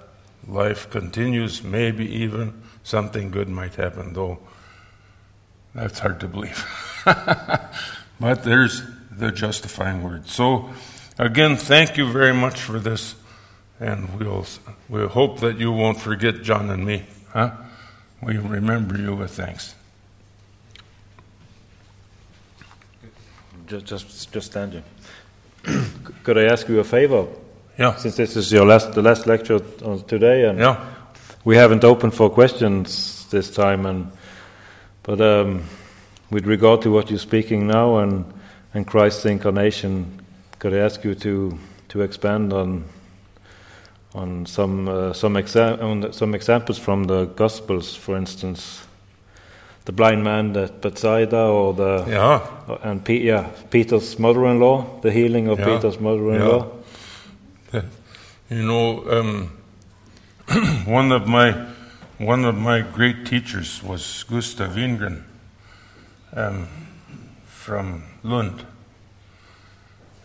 life 0.47 0.91
continues, 0.91 1.63
maybe 1.63 2.07
even 2.23 2.63
something 2.83 3.31
good 3.31 3.49
might 3.49 3.75
happen, 3.75 4.13
though 4.13 4.39
that's 5.75 5.99
hard 5.99 6.21
to 6.21 6.29
believe. 6.29 6.65
but 7.05 8.45
there's 8.45 8.83
the 9.11 9.31
justifying 9.31 10.03
word. 10.03 10.29
So, 10.29 10.71
again, 11.19 11.57
thank 11.57 11.97
you 11.97 12.11
very 12.11 12.35
much 12.35 12.61
for 12.61 12.79
this, 12.79 13.15
and 13.81 14.19
we'll, 14.19 14.47
we'll 14.89 15.09
hope 15.09 15.41
that 15.41 15.59
you 15.59 15.73
won't 15.73 16.01
forget 16.01 16.43
John 16.43 16.71
and 16.71 16.85
me. 16.85 17.05
Huh? 17.33 17.53
We 18.23 18.39
remember 18.39 18.97
you 18.97 19.15
with 19.17 19.33
thanks. 19.33 19.75
Just, 23.67 23.87
just, 23.87 24.33
just 24.33 24.51
standing. 24.51 24.85
Could 26.23 26.39
I 26.39 26.45
ask 26.45 26.69
you 26.69 26.81
a 26.81 26.85
favor? 26.85 27.27
Yeah. 27.79 27.97
Since 27.97 28.17
this 28.17 28.37
is 28.37 28.53
your 28.53 28.67
last, 28.67 28.93
the 28.93 29.03
last 29.03 29.27
lecture 29.27 29.61
on 29.85 30.03
today, 30.05 30.45
and 30.45 30.59
Yeah. 30.59 30.77
we 31.45 31.57
haven't 31.57 31.85
opened 31.85 32.15
for 32.15 32.31
questions 32.31 33.27
this 33.31 33.51
time, 33.51 33.87
and 33.87 34.11
but 35.03 35.21
um, 35.21 35.63
with 36.31 36.47
regard 36.47 36.83
to 36.83 36.91
what 36.91 37.11
you're 37.11 37.19
speaking 37.19 37.67
now 37.67 37.99
and 37.99 38.25
and 38.75 38.87
Christ's 38.87 39.27
incarnation, 39.27 40.07
could 40.59 40.73
I 40.73 40.79
ask 40.79 41.05
you 41.05 41.15
to 41.17 41.59
to 41.89 42.03
expand 42.03 42.53
on 42.53 42.85
on 44.15 44.47
some 44.47 44.89
uh, 44.89 45.13
some, 45.13 45.35
exa- 45.35 45.83
on 45.83 46.13
some 46.13 46.35
examples 46.37 46.79
from 46.79 47.05
the 47.05 47.25
Gospels, 47.37 47.97
for 47.97 48.17
instance, 48.17 48.87
the 49.85 49.93
blind 49.93 50.23
man 50.23 50.57
at 50.57 50.81
Bethsaida, 50.81 51.43
or 51.49 51.75
the 51.75 52.05
Yeah. 52.09 52.41
and 52.85 53.05
Pe- 53.05 53.23
yeah, 53.27 53.47
Peter's 53.71 54.17
mother-in-law, 54.19 55.01
the 55.03 55.11
healing 55.11 55.49
of 55.49 55.59
Yeah. 55.59 55.65
Peter's 55.77 55.99
mother-in-law. 55.99 56.67
You 58.51 58.63
know, 58.63 59.11
um, 59.11 59.51
one 60.85 61.11
of 61.11 61.27
my 61.27 61.53
one 62.19 62.45
of 62.45 62.55
my 62.55 62.83
great 62.83 63.27
teachers 63.27 63.83
was 63.83 64.25
Gustav 64.25 64.73
Wingren 64.77 65.25
um, 66.35 66.69
from 67.47 68.05
Lund, 68.23 68.65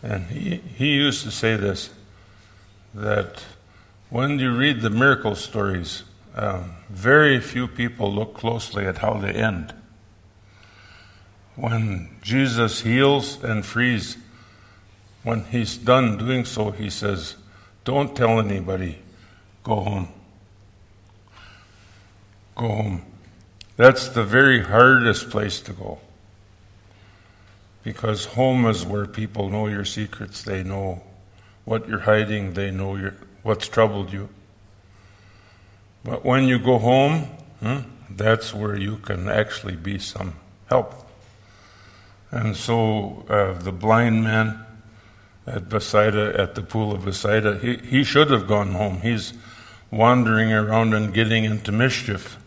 and 0.03 0.25
he 0.25 0.57
he 0.77 0.93
used 0.95 1.23
to 1.23 1.31
say 1.31 1.55
this 1.55 1.89
that 2.93 3.43
when 4.09 4.37
you 4.37 4.55
read 4.55 4.81
the 4.81 4.89
miracle 4.89 5.35
stories, 5.35 6.03
um, 6.35 6.73
very 6.89 7.39
few 7.39 7.67
people 7.67 8.13
look 8.13 8.33
closely 8.35 8.85
at 8.85 8.99
how 8.99 9.13
they 9.15 9.31
end. 9.31 9.73
When 11.55 12.09
Jesus 12.21 12.81
heals 12.81 13.43
and 13.43 13.65
frees, 13.65 14.17
when 15.23 15.45
he's 15.45 15.77
done 15.77 16.17
doing 16.17 16.45
so, 16.45 16.71
he 16.71 16.89
says, 16.89 17.35
Don't 17.89 18.15
tell 18.15 18.39
anybody, 18.39 18.99
go 19.63 19.81
home. 19.81 20.09
Go 22.55 22.67
home. 22.67 23.01
That's 23.77 24.09
the 24.09 24.23
very 24.23 24.61
hardest 24.61 25.31
place 25.31 25.59
to 25.61 25.73
go. 25.73 25.97
Because 27.83 28.25
home 28.25 28.67
is 28.67 28.85
where 28.85 29.07
people 29.07 29.49
know 29.49 29.65
your 29.65 29.85
secrets, 29.85 30.43
they 30.43 30.61
know 30.61 31.01
what 31.65 31.89
you're 31.89 32.01
hiding, 32.01 32.53
they 32.53 32.69
know 32.69 32.95
your, 32.95 33.15
what's 33.41 33.67
troubled 33.67 34.13
you. 34.13 34.29
But 36.03 36.23
when 36.23 36.43
you 36.43 36.59
go 36.59 36.77
home, 36.77 37.21
hmm, 37.59 37.79
that's 38.07 38.53
where 38.53 38.75
you 38.75 38.97
can 38.97 39.27
actually 39.27 39.77
be 39.77 39.97
some 39.97 40.35
help. 40.67 40.93
And 42.29 42.55
so 42.55 43.25
uh, 43.27 43.53
the 43.53 43.71
blind 43.71 44.23
man 44.23 44.63
at 45.49 45.69
Bethsaida, 45.69 46.39
at 46.39 46.55
the 46.55 46.61
pool 46.61 46.91
of 46.93 47.05
Bethsaida, 47.05 47.57
he, 47.57 47.77
he 47.77 48.03
should 48.03 48.29
have 48.29 48.47
gone 48.47 48.73
home. 48.73 49.01
He's 49.01 49.33
wandering 49.91 50.53
around 50.53 50.93
and 50.93 51.13
getting 51.13 51.43
into 51.43 51.71
mischief, 51.71 52.37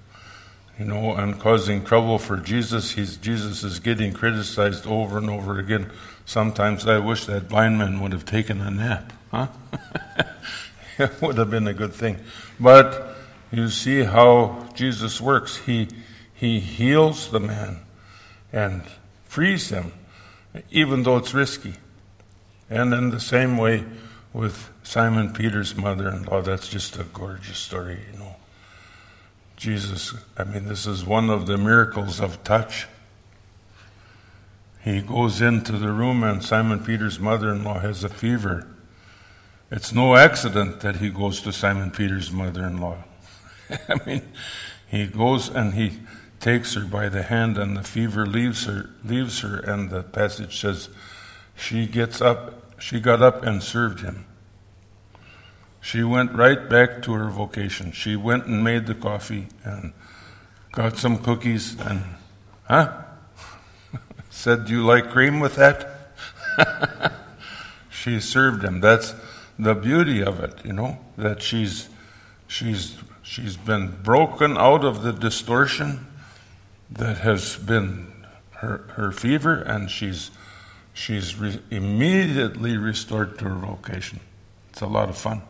you 0.79 0.85
know, 0.85 1.15
and 1.15 1.39
causing 1.41 1.85
trouble 1.85 2.19
for 2.19 2.37
Jesus. 2.37 2.93
He's, 2.93 3.17
Jesus 3.17 3.65
is 3.65 3.81
getting 3.81 4.13
criticized 4.13 4.87
over 4.87 5.19
and 5.19 5.29
over 5.29 5.59
again. 5.59 5.91
Sometimes 6.25 6.87
I 6.87 6.99
wish 6.99 7.27
that 7.27 7.49
blind 7.49 7.79
man 7.79 8.01
would 8.01 8.13
have 8.13 8.25
taken 8.25 8.61
a 8.61 8.71
nap, 8.71 9.13
huh? 9.31 9.49
it 10.99 11.21
would 11.21 11.37
have 11.39 11.51
been 11.51 11.67
a 11.67 11.75
good 11.75 11.93
thing. 11.93 12.19
But 12.61 13.17
you 13.51 13.69
see 13.69 14.05
how 14.05 14.69
Jesus 14.75 15.21
works. 15.21 15.57
He, 15.57 15.89
he 16.33 16.61
heals 16.61 17.31
the 17.31 17.41
man 17.41 17.81
and 18.53 18.83
frees 19.25 19.71
him, 19.71 19.93
even 20.71 21.03
though 21.03 21.17
it's 21.17 21.35
risky. 21.35 21.75
And 22.73 22.95
in 22.95 23.11
the 23.11 23.21
same 23.21 23.59
way 23.59 23.85
with 24.33 24.71
Simon 24.83 25.35
Peter's 25.35 25.77
mother 25.77 26.09
in 26.09 26.23
law, 26.23 26.41
that's 26.41 26.69
just 26.69 26.99
a 26.99 27.05
gorgeous 27.05 27.59
story, 27.59 27.99
you 28.11 28.19
know. 28.19 28.37
Jesus, 29.57 30.15
I 30.39 30.45
mean, 30.45 30.65
this 30.65 30.87
is 30.87 31.05
one 31.05 31.29
of 31.29 31.47
the 31.47 31.59
miracles 31.59 32.19
of 32.19 32.43
touch. 32.45 32.87
He 34.83 35.03
goes 35.03 35.43
into 35.43 35.73
the 35.73 35.93
room, 35.93 36.23
and 36.23 36.43
Simon 36.43 36.83
Peter's 36.83 37.21
mother 37.21 37.53
in 37.53 37.63
law 37.63 37.79
has 37.79 38.05
a 38.05 38.09
fever. 38.09 38.67
It's 39.71 39.93
no 39.93 40.17
accident 40.17 40.81
that 40.81 40.97
he 40.97 41.11
goes 41.11 41.43
to 41.43 41.53
Simon 41.53 41.91
Peter's 41.91 42.33
mother 42.33 42.67
in 42.67 42.79
law. 42.79 43.05
I 43.71 44.01
mean, 44.07 44.23
he 44.87 45.07
goes 45.09 45.51
and 45.51 45.75
he 45.75 46.01
takes 46.41 46.73
her 46.73 46.87
by 46.87 47.11
the 47.11 47.25
hand, 47.25 47.59
and 47.59 47.77
the 47.77 47.83
fever 47.83 48.25
leaves 48.25 48.65
her, 48.65 48.89
leaves 49.05 49.41
her, 49.41 49.59
and 49.59 49.91
the 49.91 50.03
passage 50.03 50.59
says, 50.59 50.89
she 51.57 51.87
gets 51.87 52.21
up, 52.21 52.62
she 52.83 52.99
got 52.99 53.23
up 53.23 53.45
and 53.45 53.63
served 53.63 54.01
him. 54.01 54.27
She 55.81 56.03
went 56.03 56.33
right 56.33 56.69
back 56.69 57.01
to 57.03 57.13
her 57.13 57.31
vocation. 57.31 57.93
She 57.93 58.17
went 58.17 58.47
and 58.47 58.65
made 58.65 58.87
the 58.87 58.95
coffee 58.97 59.47
and 59.63 59.93
got 60.73 60.97
some 60.99 61.19
cookies 61.19 61.81
and, 61.81 62.03
huh? 62.65 63.05
Said, 64.31 64.67
Do 64.67 64.73
you 64.73 64.85
like 64.85 65.11
cream 65.11 65.39
with 65.39 65.55
that? 65.55 66.11
she 67.91 68.19
served 68.19 68.65
him. 68.65 68.81
That's 68.81 69.15
the 69.57 69.75
beauty 69.75 70.21
of 70.21 70.41
it, 70.41 70.65
you 70.65 70.73
know, 70.73 70.99
that 71.17 71.41
she's, 71.41 71.89
she's, 72.49 72.97
she's 73.23 73.57
been 73.57 74.03
broken 74.03 74.59
out 74.59 74.85
of 74.85 75.05
the 75.05 75.13
distortion 75.13 76.09
that 76.91 77.19
has 77.19 77.57
been 77.59 78.27
her, 78.57 78.89
her 78.97 79.13
fever, 79.13 79.55
and 79.55 79.89
she's, 79.89 80.33
she's 80.95 81.37
re- 81.37 81.61
immediately 81.71 82.77
restored 82.77 83.39
to 83.39 83.45
her 83.47 83.55
vocation. 83.55 84.21
It's 84.71 84.81
a 84.81 84.87
lot 84.87 85.09
of 85.09 85.17
fun. 85.17 85.43